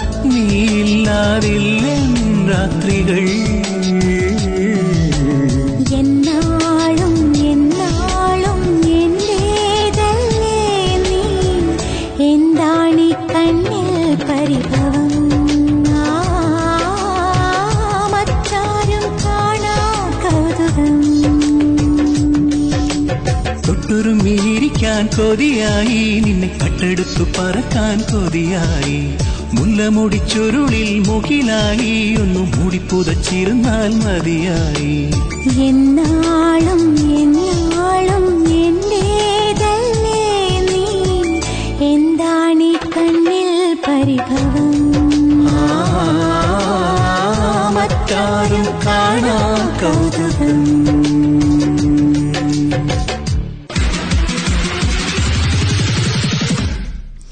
[25.18, 26.20] കൊതിയായി.
[26.20, 29.16] നിന്നെ കട്ടെടുത്തു പറക്കാൻ കൊതിയായി.
[29.52, 32.16] മുല്ലമുടി ചുരുളിൽ മുകിലായി.
[32.20, 35.10] ഒന്നു മൂടിപ്പുതച്ചിരുന്നാൽ മതിയായി.
[35.64, 40.84] എന്നാളും എന്നാളും എന്റേതല്ലേ നീ
[41.86, 45.50] എന്താണീ കണ്ണിൽ പരിഭവം?
[45.50, 45.82] ആ,
[47.74, 50.81] മറ്റാരും കാണാ കൗതുകം.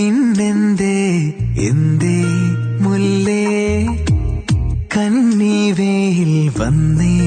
[0.00, 1.18] പിന്നെന്തേ?
[1.58, 2.24] എന്തേ
[2.80, 3.86] മുല്ലേ?
[4.96, 7.18] കന്നിവേയിൽ വന്നേ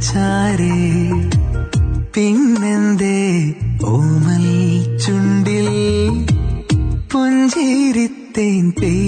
[0.00, 1.10] ചാരേ.
[2.14, 3.52] പിന്നെന്തേ?
[3.84, 4.46] ഓമൽ
[4.98, 5.68] ചുണ്ടിൽ
[7.12, 9.07] പുഞ്ചിരിത്തേൻ പെയ്തിലെന്തേ